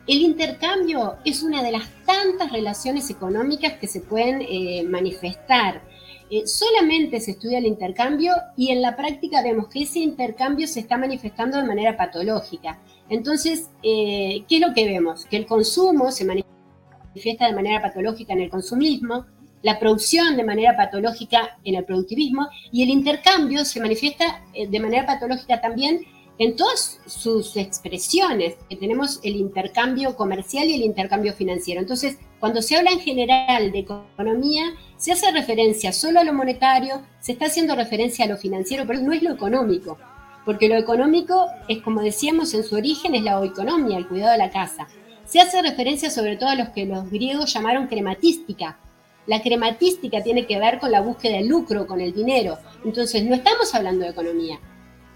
El 0.07 0.21
intercambio 0.21 1.15
es 1.25 1.41
una 1.41 1.63
de 1.63 1.71
las 1.71 1.89
tantas 2.05 2.51
relaciones 2.51 3.09
económicas 3.09 3.73
que 3.73 3.87
se 3.87 4.01
pueden 4.01 4.43
eh, 4.43 4.83
manifestar. 4.87 5.81
Eh, 6.29 6.45
solamente 6.45 7.19
se 7.19 7.31
estudia 7.31 7.57
el 7.57 7.65
intercambio 7.65 8.33
y 8.55 8.69
en 8.69 8.83
la 8.83 8.95
práctica 8.95 9.41
vemos 9.41 9.67
que 9.67 9.81
ese 9.81 9.99
intercambio 9.99 10.67
se 10.67 10.81
está 10.81 10.97
manifestando 10.97 11.57
de 11.57 11.65
manera 11.65 11.97
patológica. 11.97 12.79
Entonces, 13.09 13.71
eh, 13.81 14.43
¿qué 14.47 14.57
es 14.57 14.61
lo 14.61 14.75
que 14.75 14.85
vemos? 14.85 15.25
Que 15.25 15.37
el 15.37 15.47
consumo 15.47 16.11
se 16.11 16.23
manifiesta 16.23 17.47
de 17.47 17.53
manera 17.53 17.81
patológica 17.81 18.33
en 18.33 18.41
el 18.41 18.49
consumismo, 18.51 19.25
la 19.63 19.79
producción 19.79 20.37
de 20.37 20.43
manera 20.43 20.77
patológica 20.77 21.57
en 21.63 21.73
el 21.75 21.85
productivismo 21.85 22.47
y 22.71 22.83
el 22.83 22.89
intercambio 22.89 23.65
se 23.65 23.79
manifiesta 23.79 24.43
de 24.53 24.79
manera 24.79 25.07
patológica 25.07 25.59
también 25.59 26.01
en 26.37 26.57
todas 26.57 26.99
sus 27.05 27.55
expresiones, 27.55 28.55
tenemos 28.77 29.21
el 29.23 29.37
intercambio 29.37 30.17
comercial 30.17 30.67
y 30.67 30.73
el 30.75 30.81
intercambio 30.81 31.33
financiero. 31.33 31.79
Entonces, 31.79 32.17
cuando 32.41 32.61
se 32.61 32.75
habla 32.75 32.91
en 32.91 32.99
general 32.99 33.71
de 33.71 33.79
economía, 33.79 34.63
se 34.97 35.13
hace 35.13 35.31
referencia 35.31 35.93
solo 35.93 36.19
a 36.19 36.25
lo 36.25 36.33
monetario, 36.33 37.01
se 37.21 37.31
está 37.31 37.45
haciendo 37.45 37.73
referencia 37.75 38.25
a 38.25 38.27
lo 38.27 38.37
financiero, 38.37 38.85
pero 38.85 38.99
no 38.99 39.13
es 39.13 39.23
lo 39.23 39.31
económico. 39.31 39.97
porque 40.45 40.69
lo 40.69 40.75
económico 40.75 41.47
es, 41.67 41.81
como 41.81 42.01
decíamos, 42.01 42.53
en 42.53 42.63
su 42.63 42.75
origen 42.75 43.15
es 43.15 43.23
la 43.23 43.39
oeconomía, 43.39 43.97
el 43.97 44.07
cuidado 44.07 44.33
de 44.33 44.37
la 44.37 44.51
casa. 44.51 44.87
Se 45.25 45.41
hace 45.41 45.59
referencia 45.63 46.11
sobre 46.11 46.37
todo 46.37 46.49
a 46.49 46.55
los 46.55 46.69
que 46.69 46.85
los 46.85 47.09
griegos 47.09 47.51
llamaron 47.51 47.87
crematística. 47.87 48.77
La 49.25 49.41
crematística 49.41 50.21
tiene 50.21 50.45
que 50.45 50.59
ver 50.59 50.79
con 50.79 50.91
la 50.91 51.01
búsqueda 51.01 51.37
de 51.37 51.45
lucro, 51.45 51.87
con 51.87 51.99
el 51.99 52.13
dinero. 52.13 52.59
Entonces, 52.83 53.25
no 53.25 53.33
estamos 53.33 53.73
hablando 53.73 54.05
de 54.05 54.11
economía. 54.11 54.59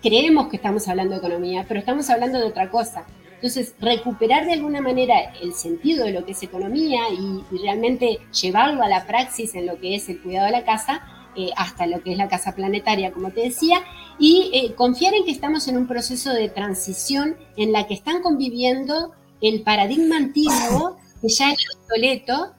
Creemos 0.01 0.47
que 0.47 0.55
estamos 0.55 0.87
hablando 0.87 1.11
de 1.11 1.19
economía, 1.19 1.65
pero 1.67 1.79
estamos 1.79 2.09
hablando 2.09 2.39
de 2.39 2.45
otra 2.45 2.69
cosa. 2.69 3.05
Entonces, 3.35 3.73
recuperar 3.79 4.45
de 4.45 4.53
alguna 4.53 4.81
manera 4.81 5.33
el 5.41 5.53
sentido 5.53 6.05
de 6.05 6.11
lo 6.11 6.25
que 6.25 6.33
es 6.33 6.43
economía 6.43 7.03
y, 7.09 7.57
realmente 7.63 8.19
llevarlo 8.41 8.83
a 8.83 8.89
la 8.89 9.07
praxis 9.07 9.55
en 9.55 9.65
lo 9.65 9.79
que 9.79 9.95
es 9.95 10.09
el 10.09 10.21
cuidado 10.21 10.47
de 10.47 10.51
la 10.51 10.65
casa, 10.65 11.01
eh, 11.37 11.49
hasta 11.55 11.87
lo 11.87 12.03
que 12.03 12.11
es 12.11 12.17
la 12.17 12.27
casa 12.27 12.53
planetaria, 12.53 13.13
como 13.13 13.31
te 13.31 13.41
decía, 13.41 13.77
y 14.19 14.51
eh, 14.53 14.75
confiar 14.75 15.13
en 15.13 15.23
que 15.23 15.31
estamos 15.31 15.69
en 15.69 15.77
un 15.77 15.87
proceso 15.87 16.33
de 16.33 16.49
transición 16.49 17.37
en 17.55 17.71
la 17.71 17.87
que 17.87 17.93
están 17.93 18.21
conviviendo 18.21 19.13
el 19.41 19.61
paradigma 19.61 20.17
antiguo, 20.17 20.97
que 21.21 21.29
ya 21.29 21.51
es 21.51 21.59
obsoleto, 21.77 22.53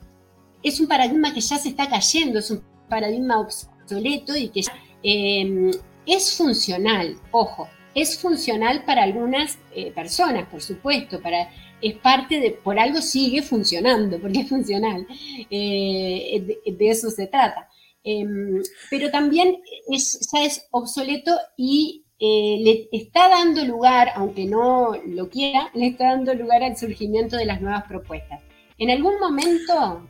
es 0.63 0.81
un 0.81 0.89
paradigma 0.89 1.35
que 1.35 1.43
ya 1.43 1.59
se 1.59 1.69
está 1.69 1.91
cayendo, 1.91 2.39
es 2.39 2.51
un 2.51 2.63
paradigma 2.89 3.39
obsoleto 3.39 4.35
y 4.35 4.49
que 4.49 4.63
ya, 4.63 4.73
eh, 5.03 5.73
es 6.11 6.37
funcional, 6.37 7.17
ojo, 7.31 7.69
es 7.95 8.19
funcional 8.19 8.85
para 8.85 9.03
algunas 9.03 9.59
eh, 9.75 9.91
personas, 9.93 10.49
por 10.49 10.61
supuesto, 10.61 11.21
para, 11.21 11.49
es 11.81 11.95
parte 11.99 12.41
de, 12.41 12.51
por 12.51 12.79
algo 12.79 13.01
sigue 13.01 13.43
funcionando, 13.43 14.19
porque 14.21 14.41
es 14.41 14.49
funcional, 14.49 15.07
eh, 15.51 16.61
de, 16.67 16.89
eso 16.89 17.11
se 17.11 17.27
trata. 17.27 17.69
Em, 18.03 18.63
pero 18.91 19.11
también 19.11 19.59
es, 19.89 20.29
ya 20.33 20.45
es 20.45 20.67
obsoleto 20.71 21.37
y 21.57 22.05
eh, 22.19 22.59
le 22.61 22.89
está 22.93 23.29
dando 23.29 23.65
lugar, 23.65 24.11
aunque 24.15 24.47
no 24.47 24.95
lo 25.07 25.29
quiera, 25.29 25.71
le 25.75 25.89
está 25.89 26.09
dando 26.09 26.35
lugar 26.35 26.63
al 26.63 26.77
surgimiento 26.77 27.37
de 27.37 27.45
las 27.45 27.61
nuevas 27.61 27.85
propuestas. 27.85 28.41
En 28.79 28.91
algún 28.91 29.19
momento 29.21 30.09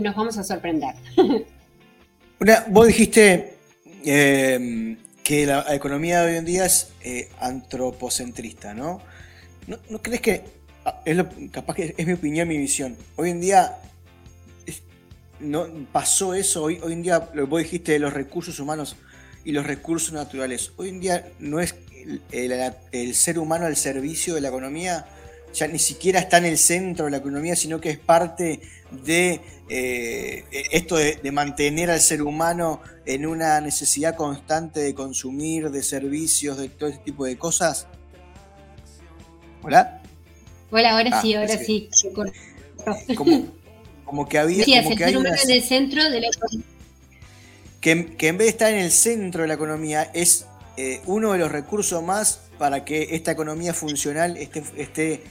nos 0.00 0.14
vamos 0.14 0.38
a 0.38 0.44
sorprender. 0.44 0.94
vos 2.68 2.86
dijiste 2.86 3.56
em, 4.04 4.96
que 5.24 5.46
la 5.46 5.74
economía 5.74 6.22
de 6.22 6.32
hoy 6.32 6.38
en 6.38 6.44
día 6.44 6.66
es 6.66 6.92
eh, 7.02 7.28
antropocentrista, 7.40 8.74
¿no? 8.74 9.00
¿no? 9.66 10.02
crees 10.02 10.20
que, 10.20 10.44
ah, 10.84 11.02
es 11.04 11.16
lo, 11.16 11.28
capaz 11.50 11.74
que 11.74 11.94
es 11.96 12.06
mi 12.06 12.14
opinión, 12.14 12.48
mi 12.48 12.58
visión, 12.58 12.96
hoy 13.16 13.30
en 13.30 13.40
día 13.40 13.76
no 15.40 15.66
pasó 15.92 16.34
eso, 16.34 16.64
hoy, 16.64 16.78
hoy 16.82 16.92
en 16.92 17.02
día, 17.02 17.30
lo 17.34 17.44
que 17.44 17.50
vos 17.50 17.62
dijiste 17.62 17.92
de 17.92 17.98
los 17.98 18.12
recursos 18.12 18.60
humanos 18.60 18.96
y 19.44 19.52
los 19.52 19.66
recursos 19.66 20.12
naturales, 20.12 20.72
hoy 20.76 20.90
en 20.90 21.00
día 21.00 21.28
no 21.38 21.60
es 21.60 21.74
el, 22.32 23.14
ser 23.14 23.38
humano 23.38 23.66
al 23.66 23.76
servicio 23.76 24.34
de 24.34 24.40
la 24.40 24.48
economía, 24.48 25.06
ya 25.52 25.66
ni 25.66 25.78
siquiera 25.78 26.20
está 26.20 26.38
en 26.38 26.46
el 26.46 26.58
centro 26.58 27.06
de 27.06 27.10
la 27.10 27.16
economía, 27.18 27.56
sino 27.56 27.80
que 27.80 27.90
es 27.90 27.98
parte 27.98 28.60
de 29.04 29.40
eh, 29.68 30.44
esto 30.72 30.96
de, 30.96 31.30
mantener 31.30 31.90
al 31.90 32.00
ser 32.00 32.22
humano 32.22 32.80
en 33.06 33.26
una 33.26 33.60
necesidad 33.60 34.16
constante 34.16 34.80
de 34.80 34.94
consumir, 34.94 35.70
de 35.70 35.82
servicios, 35.82 36.58
de 36.58 36.68
todo 36.68 36.90
ese 36.90 36.98
tipo 36.98 37.24
de 37.24 37.38
cosas? 37.38 37.86
¿Hola? 39.62 40.02
Hola, 40.70 40.92
ahora 40.92 41.20
sí, 41.22 41.34
ah, 41.34 41.40
ahora 41.40 41.58
sí. 41.58 41.88
Como, 44.04 44.28
que 44.28 44.38
había... 44.38 44.64
Sí, 44.64 44.74
como 44.82 44.96
que 44.96 45.04
el 45.04 45.16
humano 45.18 45.36
en 45.42 45.50
el 45.50 45.62
centro 45.62 46.10
de 46.10 46.20
la 46.20 46.26
economía. 46.28 46.66
Que, 47.80 47.92
en 48.28 48.38
vez 48.38 48.46
de 48.46 48.48
estar 48.48 48.72
en 48.72 48.80
el 48.80 48.90
centro 48.90 49.42
de 49.42 49.48
la 49.48 49.54
economía, 49.54 50.10
es 50.14 50.46
eh, 50.76 51.00
uno 51.06 51.32
de 51.32 51.38
los 51.38 51.50
recursos 51.52 52.02
más 52.02 52.40
para 52.58 52.84
que 52.84 53.14
esta 53.14 53.30
economía 53.30 53.72
funcional 53.72 54.36
esté, 54.36 54.64
esté 54.76 55.22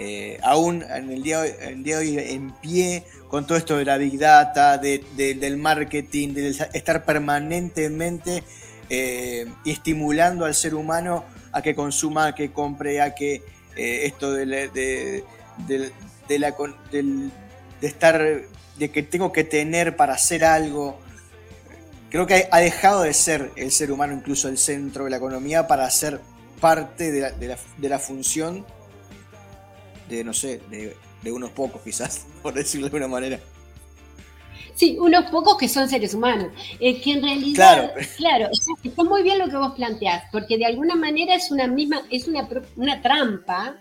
eh, 0.00 0.38
aún 0.44 0.84
en 0.88 1.10
el, 1.10 1.24
día, 1.24 1.40
de 1.40 1.96
hoy 1.96 2.16
en 2.20 2.52
pie 2.52 3.02
con 3.26 3.48
todo 3.48 3.58
esto 3.58 3.76
de 3.76 3.84
la 3.84 3.98
big 3.98 4.16
data, 4.16 4.78
del 4.78 5.56
marketing, 5.56 6.34
de 6.34 6.50
estar 6.72 7.04
permanentemente 7.04 8.44
eh, 8.90 9.46
estimulando 9.66 10.44
al 10.44 10.54
ser 10.54 10.76
humano 10.76 11.24
a 11.50 11.62
que 11.62 11.74
consuma, 11.74 12.28
a 12.28 12.34
que 12.36 12.52
compre, 12.52 13.00
a 13.00 13.16
que 13.16 13.42
eh, 13.74 14.06
esto 14.06 14.34
de, 14.34 15.24
estar, 17.82 18.22
de 18.78 18.90
que 18.92 19.02
tengo 19.02 19.32
que 19.32 19.42
tener 19.42 19.96
para 19.96 20.14
hacer 20.14 20.44
algo. 20.44 21.00
Creo 22.08 22.28
que 22.28 22.46
ha 22.52 22.60
dejado 22.60 23.02
de 23.02 23.14
ser 23.14 23.50
el 23.56 23.72
ser 23.72 23.90
humano 23.90 24.14
incluso 24.14 24.46
el 24.48 24.58
centro 24.58 25.06
de 25.06 25.10
la 25.10 25.16
economía 25.16 25.66
para 25.66 25.90
ser 25.90 26.20
parte 26.60 27.10
de 27.10 27.88
la 27.88 27.98
función 27.98 28.64
de, 30.08 30.24
no 30.24 30.32
sé, 30.32 30.60
de, 30.70 30.96
unos 31.30 31.50
pocos 31.50 31.82
quizás, 31.82 32.26
por 32.42 32.54
decirlo 32.54 32.88
de 32.88 32.96
alguna 32.96 33.08
manera. 33.08 33.40
Sí, 34.74 34.96
unos 35.00 35.28
pocos 35.30 35.58
que 35.58 35.68
son 35.68 35.88
seres 35.88 36.14
humanos. 36.14 36.52
Es 36.78 37.02
que 37.02 37.12
en 37.12 37.22
realidad, 37.22 37.92
claro, 38.16 38.48
está 38.84 39.02
muy 39.02 39.22
bien 39.22 39.38
lo 39.38 39.48
que 39.48 39.56
vos 39.56 39.74
planteás, 39.74 40.24
porque 40.30 40.56
de 40.56 40.66
alguna 40.66 40.94
manera 40.94 41.34
es 41.34 41.50
una 41.50 41.66
misma, 41.66 42.02
es 42.10 42.28
una, 42.28 42.48
una 42.76 43.02
trampa 43.02 43.76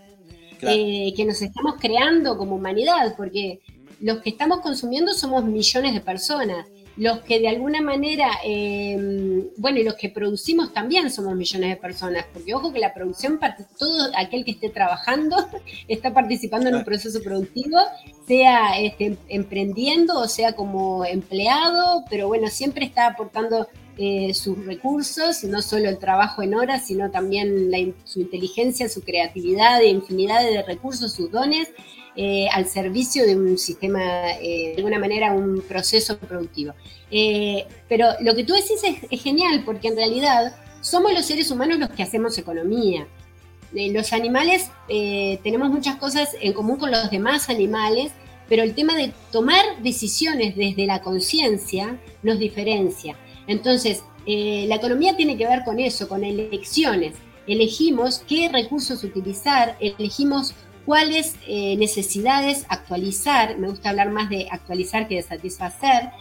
eh, 0.62 1.14
que 1.16 1.26
nos 1.26 1.40
estamos 1.42 1.76
creando 1.80 2.36
como 2.36 2.56
humanidad, 2.56 3.14
porque 3.16 3.62
los 4.02 4.22
que 4.22 4.32
estamos 4.32 4.62
consumiendo 4.62 5.14
somos 5.14 5.44
millones 5.44 5.94
de 5.94 6.02
personas 6.02 6.68
los 6.98 7.20
que 7.20 7.40
de 7.40 7.48
alguna 7.48 7.82
manera, 7.82 8.28
em, 8.44 9.46
bueno, 9.58 9.80
y 9.80 9.84
los 9.84 9.96
que 9.96 10.10
producimos 10.10 10.74
también 10.74 11.12
somos 11.12 11.36
millones 11.36 11.70
de 11.70 11.76
personas, 11.76 12.26
porque 12.34 12.54
ojo 12.56 12.74
que 12.74 12.80
la 12.80 12.94
producción, 12.94 13.40
todo 13.78 14.12
aquel 14.18 14.44
que 14.44 14.52
esté 14.52 14.70
trabajando 14.70 15.36
está 15.88 16.14
participando 16.14 16.70
en 16.70 16.76
un 16.76 16.84
proceso 16.84 17.22
productivo, 17.22 17.78
sea 18.28 18.80
este, 18.80 19.18
emprendiendo 19.30 20.20
o 20.20 20.28
sea 20.28 20.54
como 20.54 21.06
empleado, 21.06 22.04
pero 22.10 22.28
bueno, 22.28 22.48
siempre 22.48 22.86
está 22.86 23.08
aportando 23.08 23.68
eh, 24.00 24.36
sus 24.36 24.64
recursos, 24.64 25.44
no 25.44 25.60
solo 25.62 25.90
el 25.90 25.98
trabajo 25.98 26.44
en 26.44 26.54
horas, 26.54 26.86
sino 26.86 27.10
también 27.10 27.96
su 28.04 28.22
inteligencia, 28.22 28.90
su 28.90 29.02
creatividad, 29.02 29.82
infinidad 29.82 30.44
de 30.44 30.62
recursos, 30.62 31.14
sus 31.14 31.32
dones. 31.32 31.70
Eh, 32.20 32.48
al 32.52 32.66
servicio 32.68 33.28
de 33.28 33.36
un 33.36 33.60
sistema, 33.60 34.02
eh, 34.42 34.72
de 34.72 34.78
alguna 34.78 34.98
manera, 34.98 35.34
un 35.34 35.62
proceso 35.62 36.18
productivo. 36.18 36.74
Eh, 37.12 37.68
pero 37.88 38.08
lo 38.22 38.34
que 38.34 38.44
tú 38.44 38.54
decís 38.54 38.82
es, 38.84 39.22
genial, 39.22 39.62
porque 39.64 39.90
en 39.90 39.98
realidad 39.98 40.56
somos 40.82 41.14
los 41.14 41.26
seres 41.26 41.52
humanos 41.52 41.78
los 41.78 41.92
que 41.92 42.02
hacemos 42.02 42.36
economía. 42.40 43.08
los 43.72 44.14
animales 44.14 44.72
tenemos 45.44 45.70
muchas 45.70 45.98
cosas 45.98 46.30
en 46.42 46.54
común 46.54 46.78
con 46.78 46.90
los 46.90 47.12
demás 47.12 47.50
animales, 47.50 48.12
pero 48.50 48.64
el 48.64 48.74
tema 48.74 48.96
de 48.96 49.14
tomar 49.32 49.64
decisiones 49.84 50.56
desde 50.56 50.88
la 50.88 51.02
conciencia 51.02 52.00
nos 52.24 52.40
diferencia. 52.40 53.16
Entonces, 53.46 54.02
la 54.26 54.76
economía 54.76 55.16
tiene 55.16 55.38
que 55.38 55.48
ver 55.48 55.64
con 55.64 55.80
eso, 55.80 56.08
con 56.08 56.24
elecciones. 56.24 57.14
Elegimos 57.46 58.24
qué 58.28 58.50
recursos 58.50 59.04
utilizar, 59.04 59.78
elegimos 59.80 60.56
cuáles 60.88 61.36
eh, 61.46 61.76
necesidades 61.76 62.66
actualizar, 62.70 63.58
me 63.58 63.68
gusta 63.68 63.90
hablar 63.90 64.10
más 64.10 64.30
de 64.30 64.48
actualizar 64.50 65.10
que 65.10 65.16
de 65.16 65.22
satisfacer, 65.22 66.12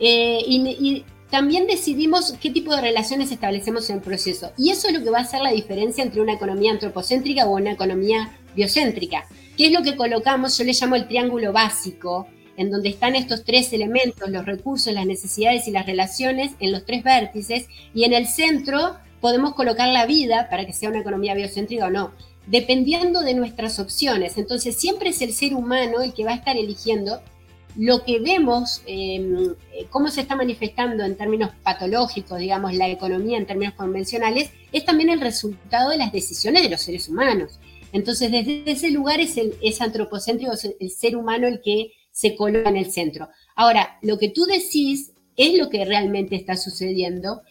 eh, 0.00 0.42
y, 0.48 1.04
también 1.30 1.66
decidimos 1.66 2.32
qué 2.40 2.50
tipo 2.50 2.74
de 2.76 2.80
relaciones 2.80 3.32
establecemos 3.32 3.90
en 3.90 3.96
el 3.96 4.02
proceso. 4.02 4.52
Y 4.56 4.70
eso 4.70 4.86
es 4.86 4.94
lo 4.94 5.02
que 5.02 5.10
va 5.10 5.18
a 5.18 5.22
hacer 5.22 5.40
la 5.40 5.50
diferencia 5.50 6.04
entre 6.04 6.20
una 6.20 6.34
economía 6.34 6.70
antropocéntrica 6.70 7.44
o 7.44 7.56
una 7.56 7.72
economía 7.72 8.38
biocéntrica, 8.54 9.26
que 9.56 9.66
es 9.66 9.72
lo 9.72 9.82
que 9.82 9.96
colocamos, 9.96 10.56
yo 10.56 10.64
le 10.64 10.72
llamo 10.72 10.94
el 10.94 11.08
triángulo 11.08 11.52
básico, 11.52 12.28
en 12.56 12.70
donde 12.70 12.90
están 12.90 13.16
estos 13.16 13.44
tres 13.44 13.72
elementos, 13.72 14.30
los 14.30 14.46
recursos, 14.46 14.92
las 14.92 15.06
necesidades 15.06 15.66
y 15.66 15.72
las 15.72 15.86
relaciones, 15.86 16.52
en 16.60 16.70
los 16.70 16.86
tres 16.86 17.02
vértices, 17.02 17.66
y 17.94 18.04
en 18.04 18.12
el 18.12 18.28
centro 18.28 18.96
podemos 19.20 19.54
colocar 19.54 19.88
la 19.88 20.06
vida 20.06 20.48
para 20.48 20.64
que 20.64 20.72
sea 20.72 20.88
una 20.90 21.00
economía 21.00 21.34
biocéntrica 21.34 21.86
o 21.86 21.90
no 21.90 22.12
dependiendo 22.46 23.20
de 23.20 23.34
nuestras 23.34 23.78
opciones. 23.78 24.36
Entonces 24.38 24.76
siempre 24.76 25.10
es 25.10 25.22
el 25.22 25.32
ser 25.32 25.54
humano 25.54 26.02
el 26.02 26.12
que 26.12 26.24
va 26.24 26.32
a 26.32 26.36
estar 26.36 26.56
eligiendo 26.56 27.20
lo 27.76 28.04
que 28.04 28.20
vemos, 28.20 28.82
em, 28.86 29.54
eh, 29.72 29.86
cómo 29.90 30.08
se 30.08 30.20
está 30.20 30.36
manifestando 30.36 31.04
en 31.04 31.16
términos 31.16 31.50
patológicos, 31.62 32.38
digamos, 32.38 32.74
la 32.74 32.88
economía 32.88 33.36
en 33.36 33.46
términos 33.46 33.74
convencionales, 33.74 34.50
es 34.72 34.84
también 34.84 35.10
el 35.10 35.20
resultado 35.20 35.90
de 35.90 35.96
las 35.96 36.12
decisiones 36.12 36.62
de 36.62 36.68
los 36.68 36.82
seres 36.82 37.08
humanos. 37.08 37.58
Entonces, 37.92 38.30
desde 38.30 38.70
ese 38.70 38.90
lugar 38.90 39.20
es, 39.20 39.34
es 39.60 39.80
antropocéntrico, 39.80 40.52
el 40.78 40.90
ser 40.90 41.16
humano 41.16 41.48
el 41.48 41.60
que 41.62 41.92
se 42.12 42.36
coloca 42.36 42.68
en 42.68 42.76
el 42.76 42.90
centro. 42.92 43.28
Ahora, 43.56 43.98
lo 44.02 44.18
que 44.18 44.28
tú 44.28 44.44
decís 44.44 45.12
es 45.36 45.58
lo 45.58 45.68
que 45.68 45.84
realmente 45.84 46.36
está 46.36 46.56
sucediendo 46.56 47.42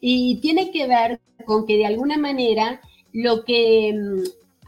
y 0.00 0.36
tiene 0.36 0.70
que 0.70 0.86
ver 0.86 1.20
con 1.44 1.66
que 1.66 1.76
de 1.76 1.86
alguna 1.86 2.18
manera 2.18 2.80
lo 3.12 3.44
que 3.44 3.88
em, 3.88 4.24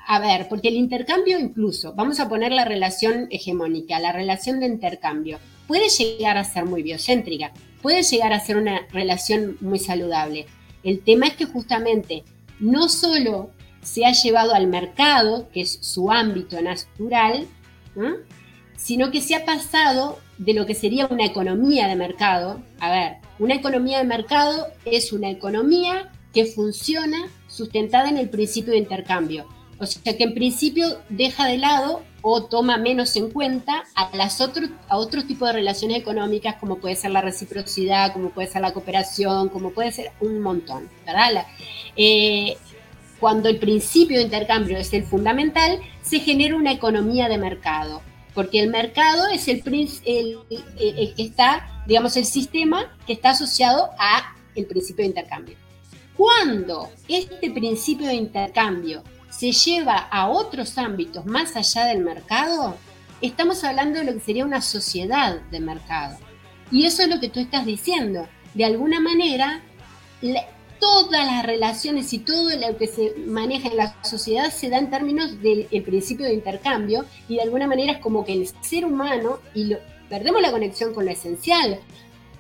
a 0.07 0.19
ver, 0.19 0.49
porque 0.49 0.69
el 0.69 0.77
intercambio 0.77 1.39
incluso, 1.39 1.95
vamos 1.95 2.21
a 2.21 2.29
poner 2.29 2.53
la 2.53 2.65
relación 2.65 3.27
hegemónica, 3.31 3.99
la 3.99 4.13
relación 4.13 4.61
de 4.61 4.67
intercambio, 4.67 5.39
puede 5.67 5.89
llegar 5.89 6.37
a 6.37 6.45
ser 6.45 6.67
muy 6.67 6.83
biocéntrica, 6.83 7.53
puede 7.81 8.03
llegar 8.03 8.33
a 8.33 8.41
ser 8.41 8.57
una 8.57 8.87
relación 8.93 9.57
muy 9.61 9.79
saludable. 9.79 10.47
El 10.83 11.01
tema 11.01 11.27
es 11.27 11.35
que 11.35 11.47
justamente 11.47 12.25
no 12.61 12.89
solo 12.89 13.51
se 13.83 14.05
ha 14.05 14.13
llevado 14.13 14.55
al 14.55 14.67
mercado, 14.67 15.49
que 15.51 15.63
es 15.63 15.79
su 15.81 16.11
ámbito 16.11 16.61
natural, 16.61 17.47
sino 18.77 19.11
que 19.11 19.21
se 19.21 19.35
ha 19.35 19.45
pasado 19.45 20.19
de 20.39 20.55
lo 20.55 20.67
que 20.67 20.75
sería 20.75 21.07
una 21.07 21.25
economía 21.25 21.89
de 21.89 21.97
mercado. 21.97 22.63
A 22.81 22.91
ver, 22.91 23.17
una 23.39 23.55
economía 23.55 23.99
de 23.99 24.05
mercado 24.05 24.67
es 24.85 25.13
una 25.13 25.31
economía 25.31 26.11
que 26.33 26.47
funciona 26.47 27.29
sustentada 27.47 28.09
en 28.09 28.19
el 28.19 28.29
principio 28.29 28.73
de 28.73 28.79
intercambio. 28.79 29.47
O 29.79 29.87
sea 29.87 30.17
que 30.17 30.25
en 30.25 30.35
principio 30.35 30.99
deja 31.09 31.47
de 31.47 31.59
lado 31.59 32.03
o 32.23 32.45
toma 32.45 32.79
menos 32.79 33.17
en 33.17 33.31
cuenta 33.31 33.85
a, 33.95 34.15
las 34.17 34.41
otros 34.41 34.71
a 34.89 34.97
otro 34.97 35.25
tipo 35.25 35.47
de 35.47 35.53
relaciones 35.53 35.99
económicas, 35.99 36.57
como 36.57 36.79
puede 36.79 36.97
ser 36.97 37.11
la 37.11 37.21
reciprocidad, 37.21 38.13
como 38.13 38.31
puede 38.31 38.49
ser 38.49 38.63
la 38.63 38.73
cooperación, 38.73 39.51
como 39.51 39.73
puede 39.73 39.93
ser 39.93 40.13
un 40.21 40.41
montón. 40.41 40.89
¿verdad? 41.05 41.47
Eh, 41.97 42.57
cuando 43.21 43.49
el 43.49 43.59
principio 43.59 44.19
de 44.19 44.25
intercambio 44.25 44.79
es 44.79 44.93
el 44.93 45.05
fundamental, 45.05 45.81
se 46.03 46.21
genera 46.21 46.57
una 46.57 46.73
economía 46.73 47.29
de 47.29 47.39
mercado, 47.39 48.03
porque 48.35 48.61
el 48.61 48.71
mercado 48.71 49.27
es 49.29 49.49
el, 49.49 49.63
el, 50.05 50.39
el, 50.79 51.15
que 51.15 51.23
está, 51.23 51.85
digamos, 51.87 52.17
el 52.17 52.25
sistema 52.25 52.97
que 53.07 53.13
está 53.13 53.31
asociado 53.31 53.91
a 53.99 54.35
el 54.55 54.67
principio 54.67 55.03
de 55.05 55.09
intercambio. 55.09 55.57
Cuando 56.17 56.91
este 57.09 57.51
principio 57.51 58.07
de 58.07 58.15
intercambio 58.15 59.03
se 59.37 59.53
lleva 59.53 59.97
a 59.97 60.29
otros 60.29 60.79
ámbitos 60.79 61.27
más 61.27 61.57
allá 61.57 61.87
del 61.87 62.05
mercado, 62.05 62.77
estamos 63.21 63.65
hablando 63.65 63.99
de 63.99 64.05
lo 64.05 64.13
que 64.13 64.21
sería 64.21 64.45
una 64.45 64.61
sociedad 64.61 65.41
de 65.51 65.61
mercado. 65.61 66.19
Y 66.71 66.87
eso 66.87 67.03
es 67.03 67.09
lo 67.09 67.21
que 67.21 67.29
tú 67.29 67.41
estás 67.41 67.67
diciendo. 67.67 68.29
De 68.55 68.65
alguna 68.65 69.01
manera, 69.01 69.61
todas 70.79 71.27
las 71.27 71.45
relaciones 71.45 72.13
y 72.13 72.19
todo 72.21 72.51
lo 72.57 72.77
que 72.77 72.87
se 72.87 73.15
maneja 73.27 73.69
en 73.69 73.77
la 73.77 73.97
sociedad 74.05 74.51
se 74.51 74.69
da 74.71 74.79
en 74.79 74.91
términos 74.91 75.41
del 75.43 75.67
principio 75.85 76.27
de 76.27 76.35
intercambio 76.35 77.05
y 77.29 77.37
de 77.37 77.43
alguna 77.43 77.67
manera 77.67 77.95
es 77.95 77.99
como 77.99 78.25
que 78.25 78.35
el 78.35 78.49
ser 78.61 78.85
humano, 78.85 79.41
y 79.55 79.75
perdemos 80.09 80.43
la 80.43 80.53
conexión 80.53 80.95
con 80.95 81.07
lo 81.07 81.11
esencial, 81.11 81.81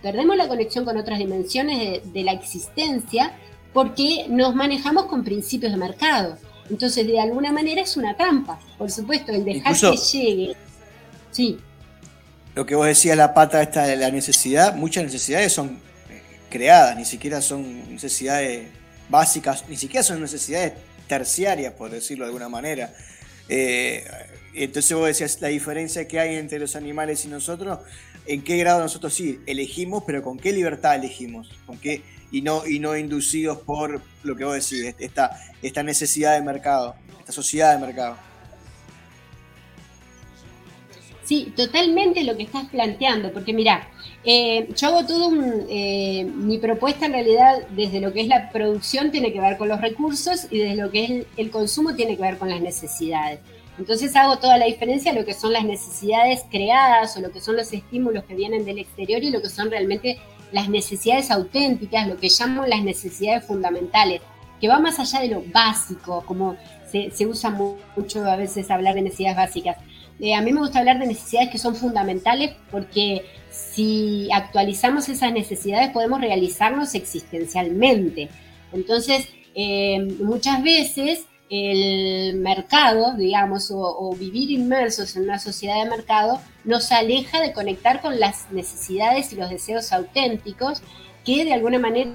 perdemos 0.00 0.36
la 0.36 0.46
conexión 0.46 0.84
con 0.84 0.96
otras 0.96 1.18
dimensiones 1.18 2.12
de 2.12 2.22
la 2.22 2.32
existencia 2.32 3.36
porque 3.72 4.26
nos 4.28 4.54
manejamos 4.54 5.06
con 5.06 5.24
principios 5.24 5.72
de 5.72 5.78
mercado. 5.78 6.38
Entonces, 6.70 7.06
de 7.06 7.20
alguna 7.20 7.52
manera 7.52 7.82
es 7.82 7.96
una 7.96 8.16
trampa, 8.16 8.58
por 8.78 8.90
supuesto, 8.90 9.32
el 9.32 9.44
dejar 9.44 9.74
que 9.74 9.96
llegue. 9.96 10.56
Sí. 11.30 11.58
Lo 12.54 12.64
que 12.64 12.74
vos 12.74 12.86
decías, 12.86 13.16
la 13.16 13.34
pata 13.34 13.60
esta 13.62 13.84
de 13.84 13.96
la 13.96 14.10
necesidad, 14.10 14.74
muchas 14.74 15.04
necesidades 15.04 15.52
son 15.52 15.78
eh, 16.08 16.22
creadas, 16.48 16.96
ni 16.96 17.04
siquiera 17.04 17.42
son 17.42 17.92
necesidades 17.92 18.68
básicas, 19.08 19.64
ni 19.68 19.76
siquiera 19.76 20.02
son 20.02 20.20
necesidades 20.20 20.72
terciarias, 21.06 21.74
por 21.74 21.90
decirlo 21.90 22.24
de 22.24 22.28
alguna 22.28 22.48
manera. 22.48 22.94
Eh, 23.48 24.04
entonces 24.54 24.96
vos 24.96 25.06
decías 25.06 25.40
la 25.40 25.48
diferencia 25.48 26.06
que 26.06 26.20
hay 26.20 26.36
entre 26.36 26.58
los 26.58 26.76
animales 26.76 27.24
y 27.24 27.28
nosotros, 27.28 27.80
en 28.26 28.42
qué 28.42 28.56
grado 28.56 28.80
nosotros 28.80 29.12
sí 29.12 29.40
elegimos, 29.46 30.04
pero 30.06 30.22
con 30.22 30.38
qué 30.38 30.52
libertad 30.52 30.94
elegimos, 30.94 31.50
con 31.66 31.76
qué 31.78 32.02
y 32.34 32.42
no, 32.42 32.66
y 32.66 32.80
no 32.80 32.96
inducidos 32.96 33.58
por 33.58 34.02
lo 34.24 34.34
que 34.36 34.44
vos 34.44 34.54
decís, 34.54 34.92
esta, 34.98 35.40
esta 35.62 35.84
necesidad 35.84 36.34
de 36.34 36.42
mercado, 36.42 36.96
esta 37.20 37.30
sociedad 37.30 37.78
de 37.78 37.86
mercado. 37.86 38.16
Sí, 41.22 41.52
totalmente 41.54 42.24
lo 42.24 42.36
que 42.36 42.42
estás 42.42 42.64
planteando, 42.64 43.32
porque 43.32 43.52
mira, 43.52 43.88
eh, 44.24 44.68
yo 44.76 44.88
hago 44.88 45.06
todo 45.06 45.28
un, 45.28 45.66
eh, 45.70 46.24
mi 46.24 46.58
propuesta 46.58 47.06
en 47.06 47.12
realidad 47.12 47.68
desde 47.70 48.00
lo 48.00 48.12
que 48.12 48.22
es 48.22 48.26
la 48.26 48.50
producción 48.50 49.12
tiene 49.12 49.32
que 49.32 49.40
ver 49.40 49.56
con 49.56 49.68
los 49.68 49.80
recursos 49.80 50.48
y 50.50 50.58
desde 50.58 50.74
lo 50.74 50.90
que 50.90 51.04
es 51.04 51.26
el, 51.36 51.50
consumo 51.52 51.94
tiene 51.94 52.16
que 52.16 52.22
ver 52.22 52.38
con 52.38 52.50
las 52.50 52.60
necesidades. 52.60 53.38
Entonces 53.78 54.14
hago 54.16 54.38
toda 54.38 54.58
la 54.58 54.66
diferencia 54.66 55.12
lo 55.12 55.24
que 55.24 55.34
son 55.34 55.52
las 55.52 55.64
necesidades 55.64 56.42
creadas 56.50 57.16
o 57.16 57.20
lo 57.20 57.30
que 57.30 57.40
son 57.40 57.54
los 57.54 57.72
estímulos 57.72 58.24
que 58.24 58.34
vienen 58.34 58.64
del 58.64 58.80
exterior 58.80 59.22
y 59.22 59.30
lo 59.30 59.40
que 59.40 59.48
son 59.48 59.70
realmente 59.70 60.18
las 60.54 60.68
necesidades 60.68 61.32
auténticas, 61.32 62.06
lo 62.06 62.16
que 62.16 62.28
llamo 62.28 62.64
las 62.64 62.84
necesidades 62.84 63.44
fundamentales, 63.44 64.22
que 64.60 64.68
va 64.68 64.78
más 64.78 65.00
allá 65.00 65.20
de 65.20 65.28
lo 65.28 65.42
básico, 65.52 66.22
como 66.24 66.56
se, 66.88 67.26
usa 67.26 67.50
mucho 67.50 68.24
a 68.24 68.36
veces 68.36 68.70
hablar 68.70 68.94
de 68.94 69.02
necesidades 69.02 69.36
básicas. 69.36 69.76
Eh, 70.20 70.32
a 70.32 70.40
mí 70.42 70.52
me 70.52 70.60
gusta 70.60 70.78
hablar 70.78 71.00
de 71.00 71.08
necesidades 71.08 71.50
que 71.50 71.58
son 71.58 71.74
fundamentales 71.74 72.52
porque 72.70 73.24
si 73.50 74.28
actualizamos 74.32 75.08
esas 75.08 75.32
necesidades 75.32 75.90
podemos 75.90 76.20
realizarnos 76.20 76.94
existencialmente. 76.94 78.28
Entonces, 78.72 79.26
eh, 79.56 80.06
muchas 80.20 80.62
veces 80.62 81.24
el 81.50 82.36
mercado, 82.36 83.14
digamos, 83.16 83.70
o, 83.70 84.14
vivir 84.18 84.50
inmersos 84.50 85.16
en 85.16 85.24
una 85.24 85.38
sociedad 85.38 85.82
de 85.82 85.90
mercado, 85.90 86.40
nos 86.64 86.90
aleja 86.92 87.40
de 87.40 87.52
conectar 87.52 88.00
con 88.00 88.18
las 88.18 88.50
necesidades 88.50 89.32
y 89.32 89.36
los 89.36 89.50
deseos 89.50 89.92
auténticos 89.92 90.82
que 91.24 91.44
de 91.44 91.54
alguna 91.54 91.78
manera 91.78 92.12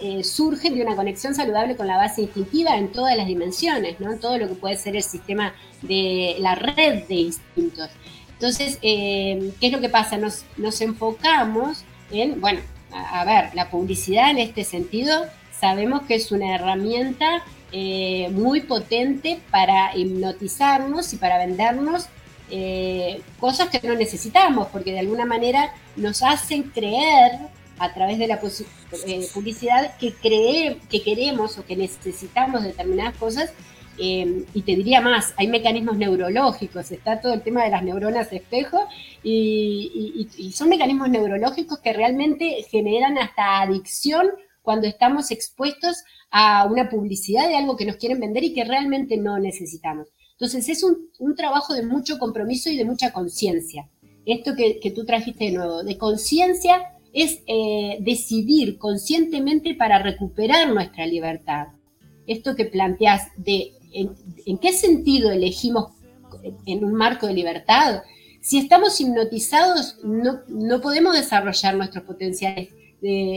eh, 0.00 0.22
surgen 0.22 0.74
de 0.74 0.82
una 0.82 0.94
conexión 0.94 1.34
saludable 1.34 1.76
con 1.76 1.88
la 1.88 1.96
base 1.96 2.22
instintiva 2.22 2.76
en 2.76 2.92
todas 2.92 3.16
las 3.16 3.26
dimensiones, 3.26 3.98
¿no? 3.98 4.12
en 4.12 4.20
todo 4.20 4.38
lo 4.38 4.48
que 4.48 4.54
puede 4.54 4.76
ser 4.76 4.94
el 4.94 5.02
sistema 5.02 5.52
de 5.82 6.36
la 6.38 6.54
red 6.54 7.04
de 7.08 7.14
instintos. 7.14 7.90
Entonces, 8.34 8.78
eh, 8.82 9.52
¿qué 9.60 9.66
es 9.66 9.72
lo 9.72 9.80
que 9.80 9.88
pasa? 9.88 10.16
Nos, 10.16 10.44
nos 10.56 10.80
enfocamos 10.80 11.84
en, 12.12 12.40
bueno, 12.40 12.60
a 12.92 13.24
ver, 13.24 13.54
la 13.54 13.70
publicidad 13.70 14.30
en 14.30 14.38
este 14.38 14.64
sentido 14.64 15.24
sabemos 15.58 16.02
que 16.02 16.16
es 16.16 16.32
una 16.32 16.54
herramienta 16.54 17.44
eh, 17.74 18.28
muy 18.32 18.60
potente 18.60 19.40
para 19.50 19.96
hipnotizarnos 19.96 21.10
y 21.14 21.16
para 21.16 21.38
vendernos 21.38 22.06
eh, 22.50 23.22
cosas 23.40 23.70
que 23.70 23.80
no 23.86 23.94
necesitamos, 23.94 24.68
porque 24.68 24.92
de 24.92 24.98
alguna 24.98 25.24
manera 25.24 25.72
nos 25.96 26.22
hacen 26.22 26.64
creer 26.64 27.32
a 27.78 27.94
través 27.94 28.18
de 28.18 28.26
la 28.26 28.38
eh, 29.06 29.26
publicidad 29.32 29.96
que, 29.96 30.12
que 30.90 31.02
queremos 31.02 31.56
o 31.56 31.64
que 31.64 31.76
necesitamos 31.76 32.62
determinadas 32.62 33.16
cosas. 33.16 33.52
y 33.98 34.62
te 34.62 34.76
diría 34.76 35.00
más, 35.00 35.32
hay 35.36 35.46
mecanismos 35.48 35.96
neurológicos, 35.96 36.90
está 36.90 37.20
todo 37.20 37.32
el 37.34 37.42
tema 37.42 37.64
de 37.64 37.70
las 37.70 37.82
neuronas 37.82 38.30
de 38.30 38.36
espejo 38.36 38.86
y 39.22 40.52
son 40.54 40.68
mecanismos 40.68 41.08
neurológicos 41.08 41.78
que 41.78 41.92
realmente 41.92 42.66
generan 42.70 43.16
hasta 43.16 43.62
adicción 43.62 44.28
cuando 44.62 44.86
estamos 44.86 45.30
expuestos 45.30 46.04
a 46.30 46.66
una 46.66 46.88
publicidad 46.88 47.48
de 47.48 47.56
algo 47.56 47.76
que 47.76 47.84
nos 47.84 47.96
quieren 47.96 48.20
vender 48.20 48.44
y 48.44 48.54
que 48.54 48.64
realmente 48.64 49.16
no 49.16 49.38
necesitamos. 49.38 50.08
Entonces 50.32 50.68
es 50.68 50.82
un, 50.82 51.36
trabajo 51.36 51.74
de 51.74 51.84
mucho 51.84 52.18
compromiso 52.18 52.70
y 52.70 52.76
de 52.76 52.84
mucha 52.84 53.12
conciencia. 53.12 53.88
Esto 54.24 54.54
que, 54.56 54.92
tú 54.94 55.04
trajiste 55.04 55.46
de 55.46 55.52
nuevo, 55.52 55.82
de 55.82 55.98
conciencia 55.98 56.94
es 57.12 57.40
eh, 57.46 57.98
decidir 58.00 58.78
conscientemente 58.78 59.74
para 59.74 59.98
recuperar 59.98 60.72
nuestra 60.72 61.06
libertad. 61.06 61.68
Esto 62.26 62.56
que 62.56 62.64
planteas 62.64 63.28
de 63.36 63.72
en, 63.92 64.58
qué 64.58 64.72
sentido 64.72 65.30
elegimos 65.30 65.92
en 66.66 66.84
un 66.84 66.94
marco 66.94 67.26
de 67.26 67.34
libertad. 67.34 68.02
Si 68.40 68.58
estamos 68.58 69.00
hipnotizados, 69.00 69.98
no, 70.02 70.40
no 70.48 70.80
podemos 70.80 71.14
desarrollar 71.14 71.76
nuestros 71.76 72.04
potenciales 72.04 72.70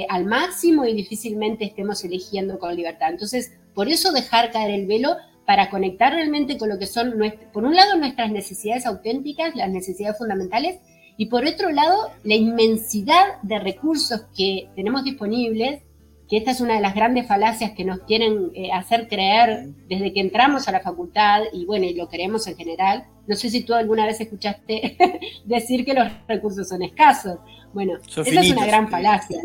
al 0.09 0.25
máximo 0.25 0.85
y 0.85 0.93
difícilmente 0.93 1.65
estemos 1.65 2.03
eligiendo 2.03 2.59
con 2.59 2.75
libertad. 2.75 3.09
Entonces, 3.09 3.53
por 3.73 3.89
eso 3.89 4.11
dejar 4.11 4.51
caer 4.51 4.71
el 4.71 4.85
velo 4.85 5.15
para 5.45 5.69
conectar 5.69 6.13
realmente 6.13 6.57
con 6.57 6.69
lo 6.69 6.79
que 6.79 6.87
son, 6.87 7.13
por 7.53 7.63
un 7.63 7.75
lado, 7.75 7.97
nuestras 7.97 8.31
necesidades 8.31 8.85
auténticas, 8.85 9.55
las 9.55 9.69
necesidades 9.69 10.17
fundamentales, 10.17 10.79
y 11.17 11.27
por 11.27 11.45
otro 11.45 11.71
lado, 11.71 12.11
la 12.23 12.35
inmensidad 12.35 13.41
de 13.41 13.59
recursos 13.59 14.25
que 14.35 14.69
tenemos 14.75 15.03
disponibles, 15.03 15.81
que 16.29 16.37
esta 16.37 16.51
es 16.51 16.61
una 16.61 16.75
de 16.75 16.81
las 16.81 16.95
grandes 16.95 17.27
falacias 17.27 17.71
que 17.71 17.85
nos 17.85 17.99
quieren 18.01 18.51
eh, 18.55 18.71
hacer 18.71 19.07
creer 19.07 19.69
desde 19.87 20.13
que 20.13 20.21
entramos 20.21 20.67
a 20.67 20.71
la 20.71 20.79
facultad, 20.79 21.41
y 21.53 21.65
bueno, 21.65 21.85
y 21.85 21.93
lo 21.93 22.09
creemos 22.09 22.47
en 22.47 22.55
general. 22.55 23.05
No 23.27 23.35
sé 23.35 23.49
si 23.49 23.61
tú 23.61 23.73
alguna 23.73 24.05
vez 24.05 24.19
escuchaste 24.21 24.97
decir 25.45 25.85
que 25.85 25.93
los 25.93 26.07
recursos 26.27 26.67
son 26.67 26.81
escasos. 26.83 27.37
Bueno, 27.73 27.93
esa 28.07 28.21
es 28.21 28.51
una 28.51 28.65
gran 28.65 28.89
falacia. 28.89 29.39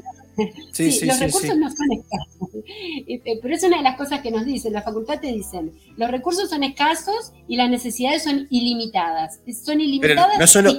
Sí, 0.72 1.00
los 1.06 1.18
recursos 1.18 1.56
no 1.56 1.70
son 1.70 1.92
escasos. 1.92 2.48
Eh, 3.06 3.20
pero 3.42 3.54
es 3.54 3.62
una 3.64 3.78
de 3.78 3.82
las 3.82 3.96
cosas 3.96 4.20
que 4.20 4.30
nos 4.30 4.44
dicen, 4.44 4.72
la 4.72 4.82
facultad 4.82 5.18
te 5.18 5.26
dicen, 5.26 5.72
los 5.96 6.10
recursos 6.10 6.48
son 6.48 6.62
escasos 6.62 7.32
y 7.48 7.56
las 7.56 7.68
necesidades 7.68 8.22
son 8.22 8.46
ilimitadas. 8.50 9.40
Son 9.64 9.80
ilimitadas 9.80 10.38
no, 10.38 10.46
solo, 10.46 10.70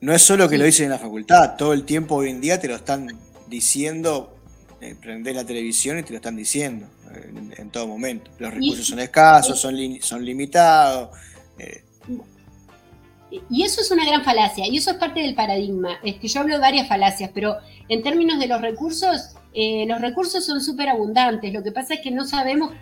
no, 0.00 0.12
es 0.12 0.22
solo 0.22 0.48
que 0.48 0.58
lo 0.58 0.64
dicen 0.64 0.86
en 0.86 0.92
la 0.92 0.98
facultad, 0.98 1.56
todo 1.56 1.72
el 1.72 1.84
tiempo 1.84 2.16
hoy 2.16 2.30
en 2.30 2.40
día 2.40 2.58
te 2.58 2.66
lo 2.66 2.74
están 2.74 3.16
diciendo, 3.48 4.36
eh, 4.80 4.94
prender 5.00 5.36
la 5.36 5.44
televisión 5.44 5.98
y 5.98 6.02
te 6.02 6.10
lo 6.10 6.16
están 6.16 6.36
diciendo 6.36 6.86
eh, 7.14 7.32
en, 7.58 7.70
todo 7.70 7.86
momento. 7.86 8.30
Los 8.38 8.54
recursos 8.54 8.86
son 8.86 9.00
escasos, 9.00 9.60
son, 9.60 9.76
son 10.00 10.24
limitados. 10.24 11.10
y 13.50 13.62
eso 13.62 13.80
es 13.80 13.90
una 13.90 14.06
gran 14.06 14.24
falacia, 14.24 14.66
y 14.66 14.76
eso 14.76 14.90
es 14.90 14.96
parte 14.96 15.20
del 15.20 15.34
paradigma. 15.34 15.98
Es 16.04 16.16
que 16.16 16.28
yo 16.28 16.40
hablo 16.40 16.54
de 16.54 16.60
varias 16.60 16.88
falacias, 16.88 17.30
pero 17.34 17.56
en 17.88 18.02
términos 18.02 18.38
de 18.38 18.46
los 18.46 18.60
recursos, 18.60 19.34
eh, 19.54 19.86
los 19.86 20.00
recursos 20.00 20.44
son 20.44 20.60
súper 20.60 20.88
abundantes. 20.88 21.52
Lo 21.52 21.62
que 21.62 21.72
pasa 21.72 21.94
es 21.94 22.00
que 22.00 22.10
no 22.10 22.24
sabemos 22.26 22.72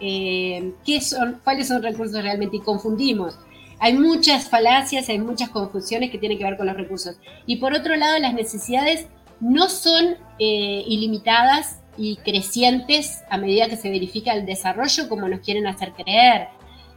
eh, 0.00 0.72
qué 0.84 1.00
son, 1.00 1.40
cuáles 1.42 1.68
son 1.68 1.82
recursos 1.82 2.22
realmente 2.22 2.56
y 2.56 2.60
confundimos. 2.60 3.38
Hay 3.78 3.94
muchas 3.94 4.48
falacias, 4.48 5.08
hay 5.08 5.18
muchas 5.18 5.50
confusiones 5.50 6.10
que 6.10 6.18
tienen 6.18 6.38
que 6.38 6.44
ver 6.44 6.56
con 6.56 6.66
los 6.66 6.76
recursos. 6.76 7.16
Y 7.44 7.56
por 7.56 7.74
otro 7.74 7.96
lado, 7.96 8.18
las 8.18 8.34
necesidades 8.34 9.06
no 9.40 9.68
son 9.68 10.16
eh, 10.38 10.84
ilimitadas 10.86 11.80
y 11.96 12.16
crecientes 12.16 13.22
a 13.30 13.38
medida 13.38 13.68
que 13.68 13.76
se 13.76 13.90
verifica 13.90 14.32
el 14.32 14.46
desarrollo 14.46 15.08
como 15.08 15.28
nos 15.28 15.40
quieren 15.40 15.66
hacer 15.66 15.92
creer. 15.92 16.48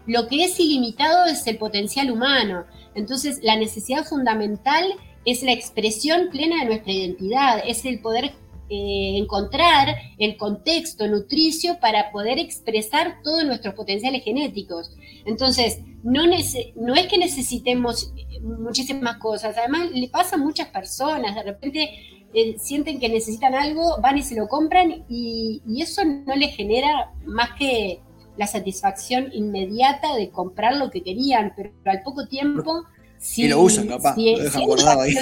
Lo 0.06 0.28
que 0.28 0.44
es 0.44 0.60
ilimitado 0.60 1.26
es 1.26 1.46
el 1.48 1.58
potencial 1.58 2.12
humano. 2.12 2.66
Entonces, 2.96 3.40
la 3.44 3.56
necesidad 3.56 4.06
fundamental 4.06 4.86
es 5.26 5.44
la 5.44 5.52
expresión 5.52 6.30
plena 6.32 6.60
de 6.60 6.66
nuestra 6.66 6.92
identidad, 6.92 7.62
es 7.66 7.86
el 7.86 8.00
poder 8.00 8.34
eh, 8.72 9.18
encontrar 9.18 9.96
el 10.18 10.38
contexto 10.38 11.08
nutricio 11.08 11.80
para 11.80 12.12
poder 12.12 12.40
expresar 12.40 13.22
todos 13.24 13.44
nuestros 13.46 13.74
potenciales 13.74 14.24
genéticos. 14.24 14.92
Entonces, 15.26 15.80
no, 16.04 16.26
no 16.26 16.96
es 16.96 17.08
que 17.08 17.18
necesitemos 17.18 18.14
muchísimas 18.42 19.18
cosas, 19.18 19.58
además 19.58 19.92
le 19.92 20.08
pasa 20.08 20.36
a 20.36 20.40
muchas 20.40 20.68
personas, 20.70 21.36
de 21.36 21.44
repente 21.44 22.19
eh, 22.34 22.58
sienten 22.60 23.00
que 23.00 23.10
necesitan 23.10 23.56
algo, 23.56 24.00
van 24.02 24.18
y 24.18 24.24
se 24.24 24.36
lo 24.36 24.48
compran 24.48 25.06
y, 25.10 25.62
eso 25.82 26.04
no 26.06 26.36
les 26.36 26.56
genera 26.56 27.12
más 27.26 27.50
que 27.58 28.02
la 28.38 28.48
satisfacción 28.48 29.30
inmediata 29.34 30.16
de 30.16 30.30
comprar 30.30 30.76
lo 30.78 30.90
que 30.90 31.02
querían, 31.02 31.54
pero 31.56 31.72
al 31.86 32.02
poco 32.04 32.28
tiempo... 32.28 32.84
Si, 33.18 33.44
y 33.44 33.48
lo 33.50 33.62
usan, 33.62 33.88
capaz, 33.88 34.16
lo 34.16 34.44
dejan 34.44 34.64
guardado 34.64 35.02
ahí. 35.02 35.14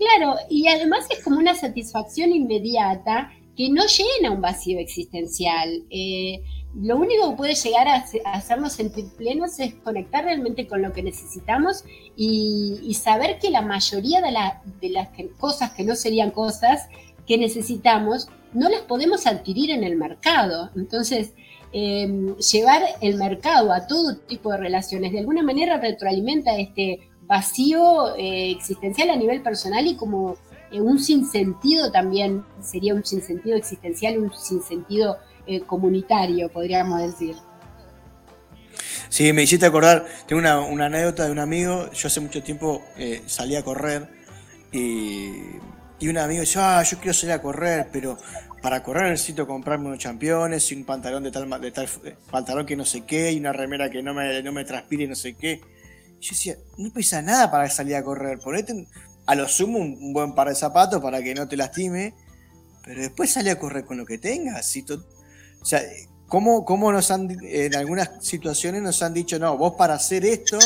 Claro, 0.00 0.36
y 0.48 0.66
además 0.66 1.06
es 1.10 1.22
como 1.22 1.38
una 1.38 1.54
satisfacción 1.54 2.32
inmediata 2.32 3.30
que 3.54 3.68
no 3.68 3.82
llena 3.84 4.32
un 4.32 4.40
vacío 4.40 4.78
existencial. 4.78 5.84
Eh, 5.90 6.42
lo 6.74 6.96
único 6.96 7.30
que 7.30 7.36
puede 7.36 7.54
llegar 7.54 7.88
a, 7.88 8.04
hacernos 8.32 8.74
sentir 8.74 9.06
plenos 9.16 9.58
es 9.58 9.74
conectar 9.74 10.24
realmente 10.24 10.68
con 10.68 10.82
lo 10.82 10.92
que 10.92 11.02
necesitamos 11.02 11.84
y, 12.16 12.94
saber 12.94 13.38
que 13.38 13.50
la 13.50 13.62
mayoría 13.62 14.20
de, 14.20 14.90
las 14.90 15.08
cosas 15.38 15.72
que 15.72 15.84
no 15.84 15.96
serían 15.96 16.30
cosas 16.30 16.88
que 17.26 17.38
necesitamos 17.38 18.28
no 18.52 18.68
las 18.68 18.82
podemos 18.82 19.26
adquirir 19.26 19.70
en 19.70 19.84
el 19.84 19.96
mercado. 19.96 20.70
Entonces, 20.76 21.32
em, 21.72 22.36
llevar 22.36 22.82
el 23.00 23.16
mercado 23.16 23.72
a 23.72 23.86
todo 23.86 24.16
tipo 24.16 24.50
de 24.52 24.58
relaciones 24.58 25.12
de 25.12 25.20
alguna 25.20 25.42
manera 25.42 25.78
retroalimenta 25.78 26.56
este 26.56 27.08
vacío 27.22 28.16
eh, 28.16 28.50
existencial 28.50 29.10
a 29.10 29.16
nivel 29.16 29.40
personal 29.40 29.86
y 29.86 29.94
como 29.94 30.36
eh, 30.72 30.80
un 30.80 30.98
sinsentido 30.98 31.90
también 31.92 32.44
sería 32.60 32.94
un 32.94 33.04
sinsentido 33.04 33.56
existencial, 33.56 34.18
un 34.18 34.32
sinsentido 34.32 35.18
eh, 35.50 35.62
comunitario, 35.66 36.48
podríamos 36.48 37.00
decir. 37.00 37.36
Sí, 39.08 39.32
me 39.32 39.42
hiciste 39.42 39.66
acordar, 39.66 40.06
tengo 40.28 40.40
una, 40.40 40.86
anécdota 40.86 41.26
de 41.26 41.32
un 41.32 41.40
amigo, 41.40 41.90
yo 41.90 42.06
hace 42.06 42.20
mucho 42.20 42.42
tiempo 42.42 42.82
eh, 42.96 43.22
salí 43.26 43.56
a 43.56 43.64
correr 43.64 44.08
y, 44.72 45.32
un 46.02 46.18
amigo 46.18 46.42
dice, 46.42 46.60
ah, 46.60 46.82
yo 46.84 46.98
quiero 46.98 47.12
salir 47.12 47.32
a 47.32 47.42
correr, 47.42 47.88
pero 47.92 48.16
para 48.62 48.82
correr 48.82 49.10
necesito 49.10 49.46
comprarme 49.46 49.88
unos 49.88 49.98
championes 49.98 50.70
y 50.70 50.76
un 50.76 50.84
pantalón 50.84 51.24
de 51.24 51.32
tal, 51.32 51.60
de 51.60 51.72
tal 51.72 51.88
eh, 52.04 52.14
pantalón 52.30 52.64
que 52.64 52.76
no 52.76 52.84
sé 52.84 53.02
qué 53.02 53.32
y 53.32 53.40
una 53.40 53.52
remera 53.52 53.90
que 53.90 54.02
no 54.02 54.14
me, 54.14 54.42
no 54.42 54.52
me 54.52 54.64
transpire 54.64 55.08
no 55.08 55.16
sé 55.16 55.34
qué. 55.34 55.60
yo 56.20 56.30
decía, 56.30 56.54
no 56.78 56.92
pesa 56.92 57.20
nada 57.20 57.50
para 57.50 57.68
salir 57.68 57.96
a 57.96 58.04
correr, 58.04 58.38
ponete 58.38 58.86
a 59.26 59.34
lo 59.34 59.48
sumo 59.48 59.78
un, 59.78 60.12
buen 60.12 60.34
par 60.34 60.48
de 60.48 60.54
zapatos 60.54 61.02
para 61.02 61.22
que 61.22 61.34
no 61.34 61.48
te 61.48 61.56
lastime, 61.56 62.14
pero 62.84 63.00
después 63.00 63.32
sale 63.32 63.50
a 63.50 63.58
correr 63.58 63.84
con 63.84 63.96
lo 63.96 64.06
que 64.06 64.18
tengas. 64.18 64.76
Y 64.76 64.84
o 65.60 65.64
sea, 65.64 65.82
¿cómo, 66.26 66.64
¿cómo, 66.64 66.92
nos 66.92 67.10
han, 67.10 67.28
en 67.42 67.74
algunas 67.74 68.24
situaciones 68.24 68.82
nos 68.82 69.02
han 69.02 69.14
dicho, 69.14 69.38
no, 69.38 69.56
vos 69.56 69.74
para 69.76 69.94
hacer 69.94 70.24
esto 70.24 70.58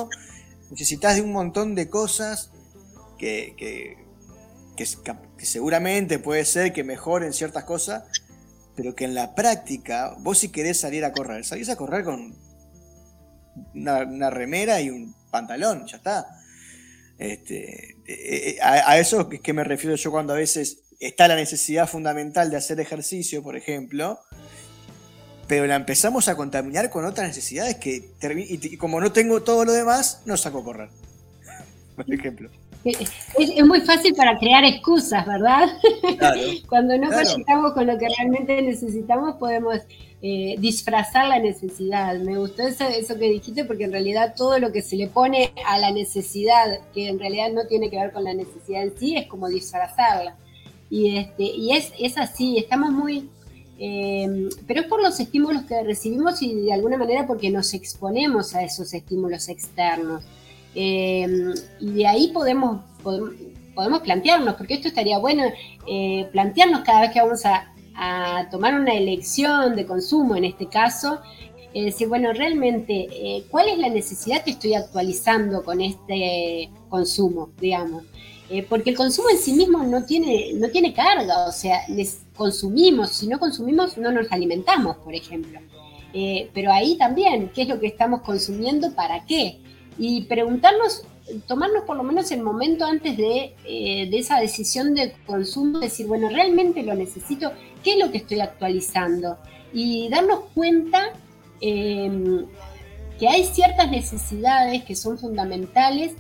necesitas 0.71 1.15
de 1.15 1.23
un 1.23 1.33
montón 1.33 1.75
de 1.75 1.89
cosas 1.89 2.51
que, 3.19 3.55
que, 3.57 3.97
seguramente 5.39 6.19
puede 6.19 6.45
ser 6.45 6.73
que 6.73 6.83
mejoren 6.83 7.33
ciertas 7.33 7.65
cosas, 7.65 8.05
pero 8.75 8.95
que 8.95 9.05
en 9.05 9.15
la 9.15 9.35
práctica, 9.35 10.17
vos 10.19 10.39
si 10.39 10.49
querés 10.49 10.81
salir 10.81 11.05
a 11.05 11.13
correr, 11.13 11.45
salís 11.45 11.69
a 11.69 11.77
correr 11.77 12.05
con 12.05 12.35
una, 13.75 14.31
remera 14.31 14.81
y 14.81 14.91
un 14.91 15.15
pantalón, 15.31 15.87
ya 15.87 15.99
está. 15.99 16.27
Este, 17.19 17.93
eh, 18.07 18.57
eh, 18.57 18.59
a, 18.61 18.91
a, 18.91 18.99
eso 18.99 19.29
es 19.31 19.41
que 19.41 19.53
me 19.53 19.63
refiero 19.63 19.95
yo 19.95 20.11
cuando 20.11 20.33
a 20.33 20.37
veces 20.37 20.83
está 20.99 21.29
la 21.29 21.37
necesidad 21.37 21.89
fundamental 21.89 22.51
de 22.51 22.57
hacer 22.57 22.81
ejercicio, 22.81 23.45
por 23.45 23.57
ejemplo, 23.57 24.19
pero 25.47 25.67
la 25.67 25.77
empezamos 25.77 26.29
a 26.29 26.37
contaminar 26.37 26.91
con 26.91 27.05
otras 27.05 27.29
necesidades 27.29 27.77
que, 27.77 28.11
y, 28.49 28.77
como 28.77 29.01
no 29.01 29.13
tengo 29.13 29.43
todo 29.43 29.65
lo 29.65 29.73
demás, 29.73 30.23
no 30.27 30.37
saco 30.37 30.59
a 30.59 30.65
correr. 30.65 30.89
Por 31.97 32.13
ejemplo. 32.13 32.51
Es, 32.85 33.65
muy 33.65 33.81
fácil 33.81 34.15
para 34.15 34.39
crear 34.39 34.63
excusas, 34.65 35.25
¿verdad? 35.27 35.69
Cuando 36.69 36.99
no 36.99 37.11
conectamos 37.11 37.73
con 37.73 37.87
lo 37.87 37.97
que 37.97 38.09
realmente 38.15 38.61
necesitamos, 38.61 39.37
podemos 39.37 39.79
eh, 40.21 40.57
disfrazar 40.59 41.29
la 41.29 41.39
necesidad. 41.39 42.19
Me 42.19 42.37
gustó 42.37 42.63
eso, 42.67 42.85
eso 42.85 43.19
que 43.19 43.31
dijiste, 43.31 43.65
porque 43.65 43.85
en 43.85 43.93
realidad 43.93 44.35
todo 44.37 44.59
lo 44.59 44.71
que 44.71 44.83
se 44.83 44.97
le 44.97 45.07
pone 45.07 45.53
a 45.67 45.79
la 45.79 45.93
necesidad, 45.93 46.79
que 46.93 47.09
en 47.09 47.19
realidad 47.19 47.53
no 47.53 47.67
tiene 47.67 47.89
que 47.89 47.97
ver 47.97 48.13
con 48.13 48.25
la 48.25 48.35
necesidad 48.35 48.83
en 48.83 48.99
sí, 48.99 49.17
es 49.17 49.29
como 49.29 49.49
disfrazarla. 49.49 50.37
Y, 50.91 51.17
este, 51.17 51.45
y 51.45 51.73
es, 51.73 51.91
es 51.99 52.19
así, 52.19 52.59
estamos 52.59 52.91
muy 52.91 53.31
eh, 53.79 54.51
pero 54.67 54.83
es 54.83 54.87
por 54.87 55.03
los 55.03 55.19
estímulos 55.19 55.65
que 55.65 55.83
recibimos 55.83 56.41
y 56.43 56.55
de 56.55 56.73
alguna 56.73 56.97
manera 56.97 57.27
porque 57.27 57.51
nos 57.51 57.75
exponemos 57.75 58.55
a 58.55 58.63
esos 58.63 58.93
estímulos 58.95 59.49
externos. 59.49 60.23
Eh, 60.75 61.27
y 61.81 61.91
de 61.91 62.07
ahí 62.07 62.31
podemos, 62.33 62.83
podemos, 63.03 64.01
plantearnos, 64.03 64.55
porque 64.55 64.75
esto 64.75 64.89
estaría 64.89 65.19
bueno, 65.19 65.45
eh, 65.89 66.29
plantearnos 66.33 66.81
cada 66.81 67.03
vez 67.03 67.11
que 67.13 67.21
vamos 67.21 67.43
a, 67.45 67.71
tomar 68.51 68.75
una 68.75 68.93
elección 68.93 69.77
de 69.77 69.87
consumo, 69.87 70.35
en 70.35 70.45
este 70.45 70.67
caso, 70.67 71.21
decir, 71.73 72.09
bueno, 72.09 72.33
realmente, 72.33 73.45
¿cuál 73.53 73.69
es 73.69 73.79
la 73.79 73.89
necesidad 73.89 74.43
que 74.43 74.51
estoy 74.51 74.75
actualizando 74.75 75.63
con 75.63 75.81
este 75.81 76.71
consumo, 76.89 77.51
digamos? 77.61 78.03
porque 78.69 78.91
el 78.91 78.97
consumo 78.97 79.31
en 79.31 79.39
sí 79.39 79.53
mismo 79.53 79.85
no 79.85 80.05
tiene, 80.05 80.55
no 80.55 80.69
tiene 80.71 80.93
carga, 80.93 81.47
o 81.47 81.53
sea, 81.53 81.83
consumimos, 82.37 83.11
si 83.11 83.27
no 83.27 83.39
consumimos 83.39 83.97
no 83.97 84.11
nos 84.11 84.31
alimentamos, 84.31 84.97
por 84.99 85.15
ejemplo. 85.15 85.61
Eh, 86.13 86.51
pero 86.55 86.73
ahí 86.73 86.97
también, 86.97 87.51
¿qué 87.55 87.63
es 87.63 87.69
lo 87.69 87.81
que 87.81 87.89
estamos 87.89 88.23
consumiendo? 88.23 88.93
¿Para 88.95 89.25
qué? 89.25 89.59
Y 89.99 90.23
preguntarnos, 90.23 91.05
tomarnos 91.47 91.85
por 91.85 91.97
lo 91.97 92.03
menos 92.03 92.31
el 92.31 92.43
momento 92.43 92.85
antes 92.85 93.17
de, 93.17 93.55
eh, 93.65 94.11
esa 94.13 94.39
decisión 94.39 94.95
de 94.95 95.13
consumo, 95.27 95.81
decir, 95.81 96.07
bueno, 96.07 96.29
¿realmente 96.29 96.83
lo 96.83 96.95
necesito? 96.95 97.53
¿Qué 97.83 97.95
es 97.95 97.99
lo 97.99 98.13
que 98.13 98.19
estoy 98.19 98.41
actualizando? 98.41 99.39
Y 99.73 100.09
darnos 100.09 100.41
cuenta 100.55 101.13
em, 101.61 102.47
que 103.19 103.29
hay 103.29 103.45
ciertas 103.45 103.91
necesidades 103.91 104.85
que 104.85 104.95
son 104.95 105.19
fundamentales 105.19 106.13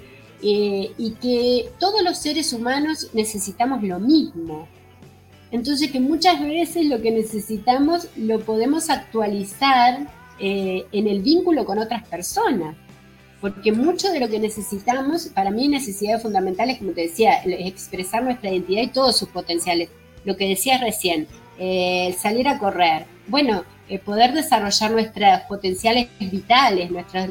eh, 0.42 0.92
y 0.98 1.12
que 1.12 1.70
todos 1.78 2.02
los 2.02 2.18
seres 2.18 2.52
humanos 2.52 3.10
necesitamos 3.12 3.82
lo 3.82 4.00
mismo. 4.00 4.68
Entonces 5.54 5.92
que 5.92 6.00
muchas 6.00 6.40
veces 6.40 6.86
lo 6.86 7.00
que 7.00 7.12
necesitamos 7.12 8.08
lo 8.16 8.40
podemos 8.40 8.90
actualizar 8.90 10.00
eh, 10.40 10.84
en 10.90 11.06
el 11.06 11.22
vínculo 11.22 11.64
con 11.64 11.78
otras 11.78 12.02
personas. 12.08 12.74
Porque 13.40 13.70
mucho 13.70 14.10
de 14.10 14.18
lo 14.18 14.28
que 14.28 14.40
necesitamos, 14.40 15.26
para 15.26 15.52
mí 15.52 15.68
necesidades 15.68 16.22
fundamentales, 16.22 16.78
como 16.78 16.90
te 16.90 17.02
decía, 17.02 17.34
es 17.44 17.68
expresar 17.68 18.24
nuestra 18.24 18.50
identidad 18.50 18.82
y 18.82 18.88
todos 18.88 19.16
sus 19.16 19.28
potenciales. 19.28 19.90
Lo 20.24 20.36
que 20.36 20.48
decías 20.48 20.80
recién, 20.80 21.28
eh, 21.60 22.12
salir 22.18 22.48
a 22.48 22.58
correr. 22.58 23.06
Bueno, 23.28 23.62
eh, 23.88 24.00
poder 24.00 24.32
desarrollar 24.32 24.90
nuestros 24.90 25.40
potenciales 25.48 26.08
vitales, 26.18 26.90
nuestras, 26.90 27.30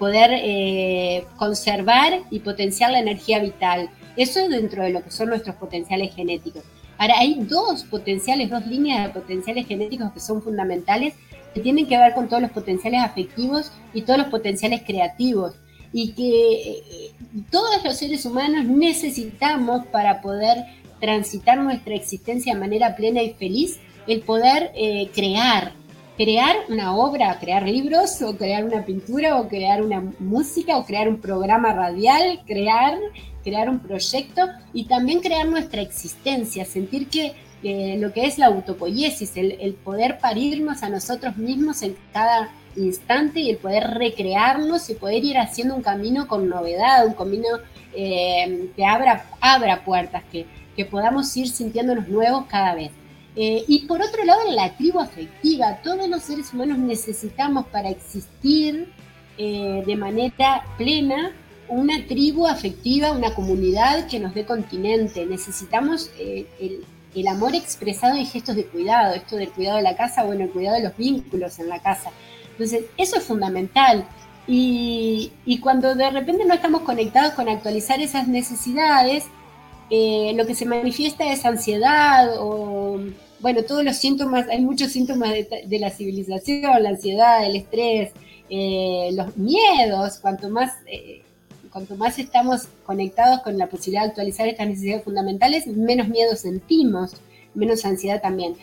poder 0.00 1.28
conservar 1.36 2.22
y 2.28 2.40
potenciar 2.40 2.90
la 2.90 2.98
energía 2.98 3.38
vital. 3.38 3.88
Eso 4.16 4.40
es 4.40 4.50
dentro 4.50 4.82
de 4.82 4.90
lo 4.90 5.04
que 5.04 5.12
son 5.12 5.28
nuestros 5.28 5.54
potenciales 5.54 6.12
genéticos. 6.12 6.64
Ahora, 7.02 7.18
hay 7.18 7.34
dos 7.34 7.82
potenciales, 7.82 8.48
dos 8.48 8.64
líneas 8.64 9.08
de 9.08 9.20
potenciales 9.20 9.66
genéticos 9.66 10.12
que 10.12 10.20
son 10.20 10.40
fundamentales, 10.40 11.14
que 11.52 11.58
tienen 11.58 11.88
que 11.88 11.98
ver 11.98 12.14
con 12.14 12.28
todos 12.28 12.40
los 12.40 12.52
potenciales 12.52 13.00
afectivos 13.02 13.72
y 13.92 14.02
todos 14.02 14.20
los 14.20 14.28
potenciales 14.28 14.82
creativos, 14.86 15.56
y 15.92 16.12
que 16.12 16.62
eh, 16.62 17.12
todos 17.50 17.82
los 17.82 17.96
seres 17.96 18.24
humanos 18.24 18.66
necesitamos 18.66 19.84
para 19.86 20.20
poder 20.20 20.58
transitar 21.00 21.58
nuestra 21.58 21.96
existencia 21.96 22.54
de 22.54 22.60
manera 22.60 22.94
plena 22.94 23.20
y 23.20 23.32
feliz, 23.32 23.80
el 24.06 24.20
poder 24.20 24.70
eh, 24.76 25.10
crear, 25.12 25.72
crear 26.16 26.54
una 26.68 26.94
obra, 26.94 27.36
crear 27.40 27.64
libros, 27.64 28.22
o 28.22 28.36
crear 28.36 28.64
una 28.64 28.84
pintura, 28.84 29.40
o 29.40 29.48
crear 29.48 29.82
una 29.82 30.04
música, 30.20 30.78
o 30.78 30.86
crear 30.86 31.08
un 31.08 31.20
programa 31.20 31.72
radial, 31.72 32.42
crear, 32.46 32.96
crear 33.42 33.68
un 33.68 33.78
proyecto 33.80 34.42
y 34.72 34.84
también 34.84 35.20
crear 35.20 35.46
nuestra 35.46 35.82
existencia, 35.82 36.64
sentir 36.64 37.08
que 37.08 37.34
lo 37.98 38.12
que 38.12 38.26
es 38.26 38.38
la 38.38 38.46
autopoiesis, 38.46 39.36
el, 39.36 39.74
poder 39.84 40.18
parirnos 40.18 40.82
a 40.82 40.88
nosotros 40.88 41.36
mismos 41.36 41.82
en 41.82 41.96
cada 42.12 42.50
instante 42.74 43.40
y 43.40 43.50
el 43.50 43.58
poder 43.58 43.84
recrearnos 43.84 44.90
y 44.90 44.94
poder 44.94 45.24
ir 45.24 45.38
haciendo 45.38 45.76
un 45.76 45.82
camino 45.82 46.26
con 46.26 46.48
novedad, 46.48 47.06
un 47.06 47.14
camino 47.14 47.46
eh, 47.94 48.70
que 48.74 48.84
abra, 48.84 49.26
abra 49.40 49.84
puertas, 49.84 50.24
que, 50.32 50.46
que 50.74 50.84
podamos 50.84 51.36
ir 51.36 51.48
sintiéndonos 51.48 52.08
nuevos 52.08 52.46
cada 52.46 52.74
vez. 52.74 52.90
Eh, 53.34 53.64
y 53.66 53.86
por 53.86 54.02
otro 54.02 54.24
lado, 54.24 54.40
la 54.50 54.76
tribu 54.76 55.00
afectiva. 55.00 55.78
Todos 55.82 56.08
los 56.08 56.22
seres 56.22 56.52
humanos 56.52 56.78
necesitamos 56.78 57.66
para 57.66 57.88
existir 57.88 58.92
eh, 59.38 59.82
de 59.86 59.96
manera 59.96 60.64
plena 60.76 61.32
una 61.72 62.06
tribu 62.06 62.46
afectiva, 62.46 63.12
una 63.12 63.34
comunidad 63.34 64.06
que 64.06 64.20
nos 64.20 64.34
dé 64.34 64.44
continente. 64.44 65.26
Necesitamos 65.26 66.10
el, 66.18 66.84
el, 67.14 67.28
amor 67.28 67.54
expresado 67.54 68.16
en 68.16 68.26
gestos 68.26 68.56
de 68.56 68.66
cuidado, 68.66 69.14
esto 69.14 69.36
del 69.36 69.50
cuidado 69.50 69.78
de 69.78 69.82
la 69.82 69.96
casa, 69.96 70.24
bueno, 70.24 70.44
el 70.44 70.50
cuidado 70.50 70.76
de 70.76 70.84
los 70.84 70.96
vínculos 70.96 71.58
en 71.58 71.68
la 71.68 71.80
casa. 71.80 72.10
Entonces, 72.52 72.84
eso 72.96 73.16
es 73.16 73.24
fundamental. 73.24 74.06
Y, 74.46 75.30
cuando 75.62 75.94
de 75.94 76.10
repente 76.10 76.44
no 76.44 76.54
estamos 76.54 76.82
conectados 76.82 77.34
con 77.34 77.48
actualizar 77.48 78.00
esas 78.00 78.26
necesidades, 78.28 79.24
eh, 79.90 80.32
lo 80.34 80.46
que 80.46 80.54
se 80.54 80.64
manifiesta 80.64 81.30
es 81.32 81.44
ansiedad 81.44 82.34
o, 82.38 82.98
bueno, 83.40 83.62
todos 83.62 83.84
los 83.84 83.96
síntomas, 83.96 84.48
hay 84.48 84.60
muchos 84.60 84.92
síntomas 84.92 85.30
de, 85.32 85.78
la 85.78 85.90
civilización, 85.90 86.82
la 86.82 86.90
ansiedad, 86.90 87.44
el 87.44 87.56
estrés, 87.56 88.12
eh, 88.48 89.10
los 89.14 89.36
miedos, 89.36 90.18
cuanto 90.18 90.48
más, 90.48 90.72
eh, 90.86 91.22
cuanto 91.72 91.96
más 91.96 92.18
estamos 92.18 92.68
conectados 92.84 93.40
con 93.42 93.56
la 93.56 93.68
posibilidad 93.68 94.02
de 94.02 94.08
actualizar 94.10 94.46
estas 94.46 94.68
necesidades 94.68 95.04
fundamentales, 95.04 95.66
menos 95.66 96.08
miedo 96.08 96.36
sentimos, 96.36 97.14
menos 97.54 97.84
ansiedad 97.84 98.20
también. 98.20 98.56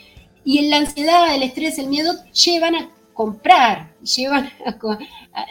Y 0.43 0.59
en 0.59 0.69
la 0.69 0.77
ansiedad, 0.77 1.35
el 1.35 1.43
estrés, 1.43 1.79
el 1.79 1.87
miedo 1.87 2.13
llevan 2.31 2.75
a 2.75 2.91
comprar, 3.13 3.93
llevan 4.01 4.49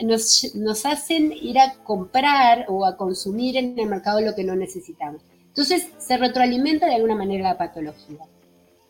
nos, 0.03 0.55
nos, 0.55 0.87
hacen 0.87 1.33
ir 1.33 1.59
a 1.59 1.75
comprar 1.85 2.65
o 2.69 2.87
a 2.87 2.97
consumir 2.97 3.57
en 3.57 3.79
el 3.79 3.89
mercado 3.89 4.21
lo 4.21 4.35
que 4.35 4.45
no 4.45 4.57
necesitamos. 4.57 5.21
Entonces 5.49 5.89
se 5.99 6.17
retroalimenta 6.17 6.87
de 6.87 6.95
alguna 6.95 7.15
manera 7.15 7.51
la 7.51 7.59
patología. 7.59 8.21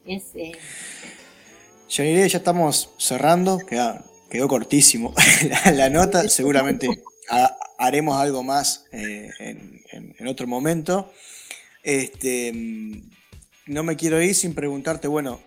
Es, 0.06 0.26
eh... 0.34 0.52
ya 1.88 2.38
estamos 2.38 2.90
cerrando, 2.98 3.58
quedó 4.30 4.48
cortísimo 4.48 5.12
la, 5.74 5.90
nota, 5.90 6.28
seguramente 6.28 6.88
haremos 7.78 8.20
algo 8.20 8.42
más 8.42 8.84
eh, 8.92 9.30
en, 9.40 10.26
otro 10.26 10.46
momento. 10.46 11.12
Este, 11.82 12.52
mm, 12.52 13.10
no 13.66 13.82
me 13.82 13.96
quiero 13.96 14.22
ir 14.22 14.34
sin 14.34 14.54
preguntarte, 14.54 15.08
bueno, 15.08 15.40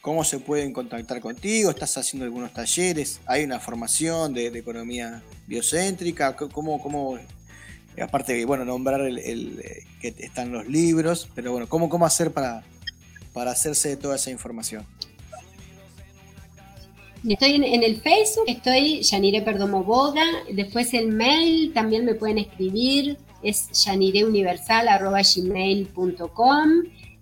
¿Cómo 0.00 0.22
se 0.24 0.38
pueden 0.38 0.72
contactar 0.72 1.20
contigo? 1.20 1.70
¿Estás 1.70 1.98
haciendo 1.98 2.24
algunos 2.24 2.54
talleres? 2.54 3.20
¿Hay 3.26 3.44
una 3.44 3.58
formación 3.58 4.32
de, 4.32 4.46
economía 4.46 5.22
biocéntrica? 5.46 6.34
¿Cómo, 6.34 6.80
cómo 6.80 7.18
aparte 8.00 8.32
de 8.34 8.44
bueno, 8.44 8.64
nombrar 8.64 9.00
el, 9.00 9.18
eh, 9.18 9.84
que 10.00 10.14
están 10.18 10.52
los 10.52 10.66
libros, 10.66 11.28
pero 11.34 11.52
bueno, 11.52 11.68
¿cómo, 11.68 11.88
cómo 11.88 12.06
hacer 12.06 12.30
para, 12.30 12.62
para 13.32 13.50
hacerse 13.50 13.90
de 13.90 13.96
toda 13.96 14.16
esa 14.16 14.30
información? 14.30 14.86
Estoy 17.26 17.54
en, 17.54 17.82
el 17.82 18.00
Facebook, 18.00 18.44
estoy 18.46 19.02
Yanire 19.02 19.42
Perdomo 19.42 19.82
Boga, 19.82 20.22
después 20.52 20.94
el 20.94 21.08
mail 21.08 21.72
también 21.72 22.04
me 22.04 22.14
pueden 22.14 22.38
escribir, 22.38 23.18
es 23.42 23.70
yanireuniversal.gmail.com 23.84 26.70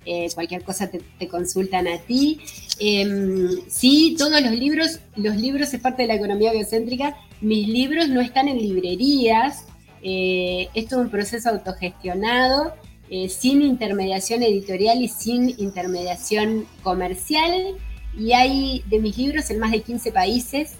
eh, 0.08 0.28
cualquier 0.34 0.62
cosa 0.62 0.88
te, 0.88 1.28
consultan 1.28 1.88
a 1.88 1.98
ti. 1.98 2.38
Em, 2.78 3.48
sí, 3.68 4.14
todos 4.16 4.40
los 4.40 4.52
libros, 4.52 5.00
los 5.16 5.36
libros 5.36 5.74
es 5.74 5.80
parte 5.80 6.02
de 6.02 6.08
la 6.08 6.14
economía 6.14 6.52
biocéntrica. 6.52 7.16
Mis 7.40 7.66
libros 7.66 8.08
no 8.08 8.20
están 8.20 8.46
en 8.46 8.58
librerías. 8.58 9.64
Eh, 10.02 10.68
esto 10.74 10.96
es 10.96 11.02
un 11.02 11.10
proceso 11.10 11.48
autogestionado, 11.48 12.74
eh, 13.10 13.28
sin 13.28 13.62
intermediación 13.62 14.44
editorial 14.44 15.02
y 15.02 15.08
sin 15.08 15.50
intermediación 15.58 16.66
comercial. 16.84 17.74
Y 18.18 18.32
hay 18.32 18.82
de 18.86 18.98
mis 18.98 19.16
libros 19.18 19.50
en 19.50 19.58
más 19.58 19.72
de 19.72 19.82
15 19.82 20.12
países. 20.12 20.74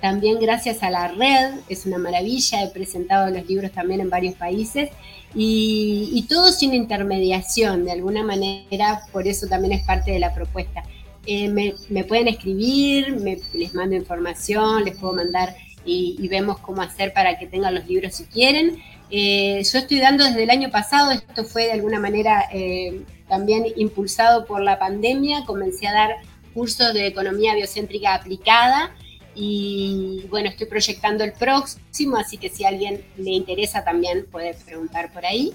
También 0.00 0.40
gracias 0.40 0.82
a 0.82 0.90
la 0.90 1.08
red, 1.08 1.60
es 1.68 1.86
una 1.86 1.96
maravilla, 1.96 2.64
he 2.64 2.68
presentado 2.70 3.30
los 3.30 3.46
libros 3.46 3.70
también 3.70 4.00
en 4.00 4.10
varios 4.10 4.34
países 4.34 4.90
y, 5.34 6.26
todo 6.28 6.50
sin 6.52 6.74
intermediación, 6.74 7.84
de 7.84 7.92
alguna 7.92 8.22
manera, 8.22 9.02
por 9.12 9.26
eso 9.26 9.46
también 9.46 9.72
es 9.74 9.84
parte 9.84 10.10
de 10.10 10.18
la 10.18 10.34
propuesta. 10.34 10.82
Eh, 11.26 11.48
me, 11.48 12.04
pueden 12.04 12.28
escribir, 12.28 13.16
les 13.54 13.74
mando 13.74 13.94
información, 13.94 14.84
les 14.84 14.96
puedo 14.96 15.12
mandar 15.14 15.54
y, 15.84 16.26
vemos 16.28 16.58
cómo 16.58 16.82
hacer 16.82 17.12
para 17.12 17.38
que 17.38 17.46
tengan 17.46 17.74
los 17.74 17.86
libros 17.86 18.14
si 18.14 18.24
quieren. 18.24 18.82
Eh, 19.10 19.62
yo 19.70 19.78
estoy 19.78 20.00
dando 20.00 20.24
desde 20.24 20.42
el 20.42 20.50
año 20.50 20.70
pasado, 20.70 21.10
esto 21.12 21.44
fue 21.44 21.66
de 21.66 21.72
alguna 21.72 22.00
manera 22.00 22.46
eh, 22.52 23.02
también 23.28 23.66
impulsado 23.76 24.46
por 24.46 24.62
la 24.62 24.78
pandemia, 24.78 25.44
comencé 25.44 25.86
a 25.86 25.92
dar 25.92 26.10
cursos 26.54 26.92
de 26.94 27.06
economía 27.06 27.54
biocéntrica 27.54 28.14
aplicada 28.14 28.94
y 29.34 30.26
bueno, 30.28 30.50
estoy 30.50 30.66
proyectando 30.66 31.24
el 31.24 31.32
próximo, 31.32 32.16
así 32.16 32.36
que 32.36 32.50
si 32.50 32.64
a 32.64 32.68
alguien 32.68 33.02
le 33.16 33.30
interesa 33.30 33.82
también 33.82 34.26
puede 34.30 34.54
preguntar 34.54 35.12
por 35.12 35.24
ahí. 35.24 35.52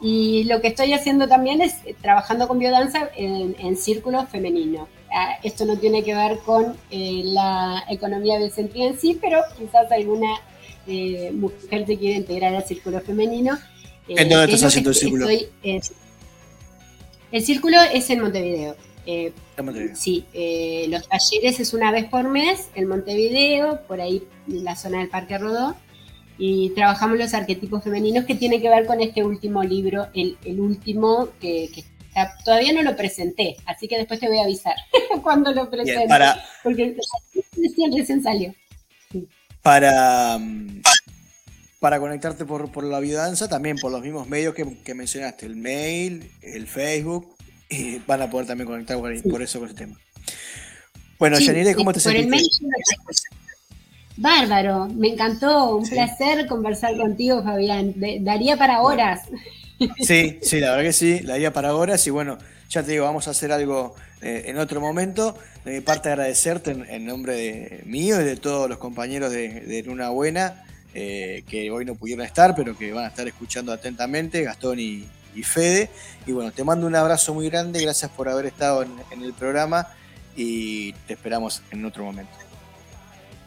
Y 0.00 0.44
lo 0.44 0.60
que 0.60 0.68
estoy 0.68 0.92
haciendo 0.92 1.26
también 1.28 1.62
es 1.62 1.76
eh, 1.86 1.94
trabajando 2.00 2.46
con 2.46 2.58
biodanza 2.58 3.08
en, 3.16 3.56
en 3.58 3.76
círculo 3.76 4.26
femenino. 4.26 4.88
Ah, 5.14 5.38
esto 5.42 5.64
no 5.64 5.78
tiene 5.78 6.02
que 6.02 6.14
ver 6.14 6.38
con 6.38 6.76
eh, 6.90 7.22
la 7.24 7.84
economía 7.88 8.36
biocéntrica 8.36 8.86
en 8.86 8.98
sí, 8.98 9.16
pero 9.20 9.40
quizás 9.56 9.90
alguna 9.92 10.40
eh, 10.86 11.30
mujer 11.32 11.86
se 11.86 11.96
quiere 11.96 12.16
integrar 12.16 12.54
al 12.54 12.64
círculo 12.64 13.00
femenino. 13.00 13.56
¿En 14.08 14.28
dónde 14.28 14.52
estás 14.52 14.64
haciendo 14.64 14.90
el 14.90 14.96
círculo? 14.96 15.28
el 17.32 17.42
círculo 17.42 17.78
es 17.92 18.10
en 18.10 18.20
Montevideo. 18.20 18.76
Eh, 19.06 19.32
sí, 19.94 20.24
eh, 20.32 20.86
los 20.88 21.06
talleres 21.08 21.60
es 21.60 21.74
una 21.74 21.90
vez 21.90 22.06
por 22.06 22.28
mes 22.28 22.68
en 22.74 22.88
Montevideo, 22.88 23.82
por 23.86 24.00
ahí 24.00 24.22
en 24.48 24.64
la 24.64 24.76
zona 24.76 24.98
del 24.98 25.08
Parque 25.08 25.36
Rodó, 25.36 25.76
y 26.38 26.70
trabajamos 26.70 27.18
los 27.18 27.34
arquetipos 27.34 27.84
femeninos 27.84 28.24
que 28.24 28.34
tiene 28.34 28.60
que 28.60 28.68
ver 28.68 28.86
con 28.86 29.00
este 29.00 29.22
último 29.22 29.62
libro, 29.62 30.08
el, 30.14 30.36
último 30.58 31.28
que, 31.40 31.70
todavía 32.44 32.72
no 32.72 32.82
lo 32.82 32.96
presenté, 32.96 33.56
así 33.66 33.88
que 33.88 33.98
después 33.98 34.20
te 34.20 34.28
voy 34.28 34.38
a 34.38 34.44
avisar 34.44 34.74
cuando 35.22 35.52
lo 35.52 35.70
presente, 35.70 36.08
para, 36.08 36.42
porque 36.62 36.96
recién 37.92 38.22
salió. 38.22 38.54
Para, 39.62 40.38
para 41.78 42.00
conectarte 42.00 42.44
por, 42.44 42.72
por 42.72 42.84
la 42.84 43.00
biodanza, 43.00 43.48
también 43.48 43.76
por 43.76 43.92
los 43.92 44.02
mismos 44.02 44.28
medios 44.28 44.54
que, 44.54 44.78
que 44.82 44.94
mencionaste, 44.94 45.46
el 45.46 45.56
mail, 45.56 46.30
el 46.42 46.66
Facebook, 46.66 47.34
y 47.68 47.98
van 48.06 48.22
a 48.22 48.30
poder 48.30 48.46
también 48.46 48.68
conectar 48.68 48.98
por, 48.98 49.12
eso 49.42 49.58
con 49.58 49.68
ese 49.68 49.76
tema. 49.76 49.98
Bueno, 51.18 51.38
Yanire, 51.38 51.74
¿cómo 51.74 51.92
te 51.92 52.00
sentiste? 52.00 52.54
Bárbaro, 54.16 54.86
me 54.86 55.08
encantó, 55.08 55.76
un 55.76 55.88
placer 55.88 56.46
conversar 56.46 56.96
contigo, 56.96 57.42
Fabián. 57.42 57.94
daría 58.20 58.56
para 58.56 58.80
horas. 58.82 59.22
Sí, 60.00 60.38
sí, 60.40 60.60
la 60.60 60.70
verdad 60.70 60.84
que 60.84 60.92
sí, 60.92 61.18
daría 61.20 61.52
para 61.52 61.74
horas 61.74 62.06
y 62.06 62.10
bueno, 62.10 62.38
ya 62.70 62.84
te 62.84 62.92
digo, 62.92 63.04
vamos 63.04 63.26
a 63.26 63.32
hacer 63.32 63.50
algo 63.50 63.96
eh, 64.22 64.44
en 64.46 64.58
otro 64.58 64.80
momento. 64.80 65.36
De 65.64 65.72
mi 65.72 65.80
parte 65.80 66.10
agradecerte 66.10 66.70
en, 66.70 67.06
nombre 67.06 67.34
de 67.34 67.82
mío 67.86 68.20
y 68.20 68.24
de 68.24 68.36
todos 68.36 68.68
los 68.68 68.78
compañeros 68.78 69.32
de, 69.32 69.82
Luna 69.84 70.10
Buena, 70.10 70.64
eh, 70.94 71.42
que 71.48 71.70
hoy 71.70 71.84
no 71.84 71.96
pudieron 71.96 72.24
estar, 72.24 72.54
pero 72.54 72.76
que 72.78 72.92
van 72.92 73.06
a 73.06 73.08
estar 73.08 73.26
escuchando 73.26 73.72
atentamente, 73.72 74.42
Gastón 74.42 74.78
y, 74.78 75.06
y 75.34 75.42
Fede. 75.42 75.90
Y 76.26 76.32
bueno, 76.32 76.52
te 76.52 76.64
mando 76.64 76.86
un 76.86 76.96
abrazo 76.96 77.34
muy 77.34 77.48
grande, 77.48 77.82
gracias 77.82 78.10
por 78.10 78.28
haber 78.28 78.46
estado 78.46 78.82
en, 78.82 79.22
el 79.22 79.32
programa 79.32 79.88
y 80.36 80.92
te 81.06 81.14
esperamos 81.14 81.62
en 81.70 81.84
otro 81.84 82.04
momento. 82.04 82.32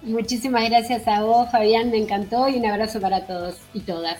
Muchísimas 0.04 0.70
gracias 0.70 1.08
a 1.08 1.22
vos, 1.24 1.50
Fabián, 1.52 1.90
me 1.90 1.98
encantó 1.98 2.48
y 2.50 2.56
un 2.56 2.66
abrazo 2.66 3.02
para 3.02 3.26
todos 3.26 3.58
y 3.74 3.82
todas. 3.82 4.18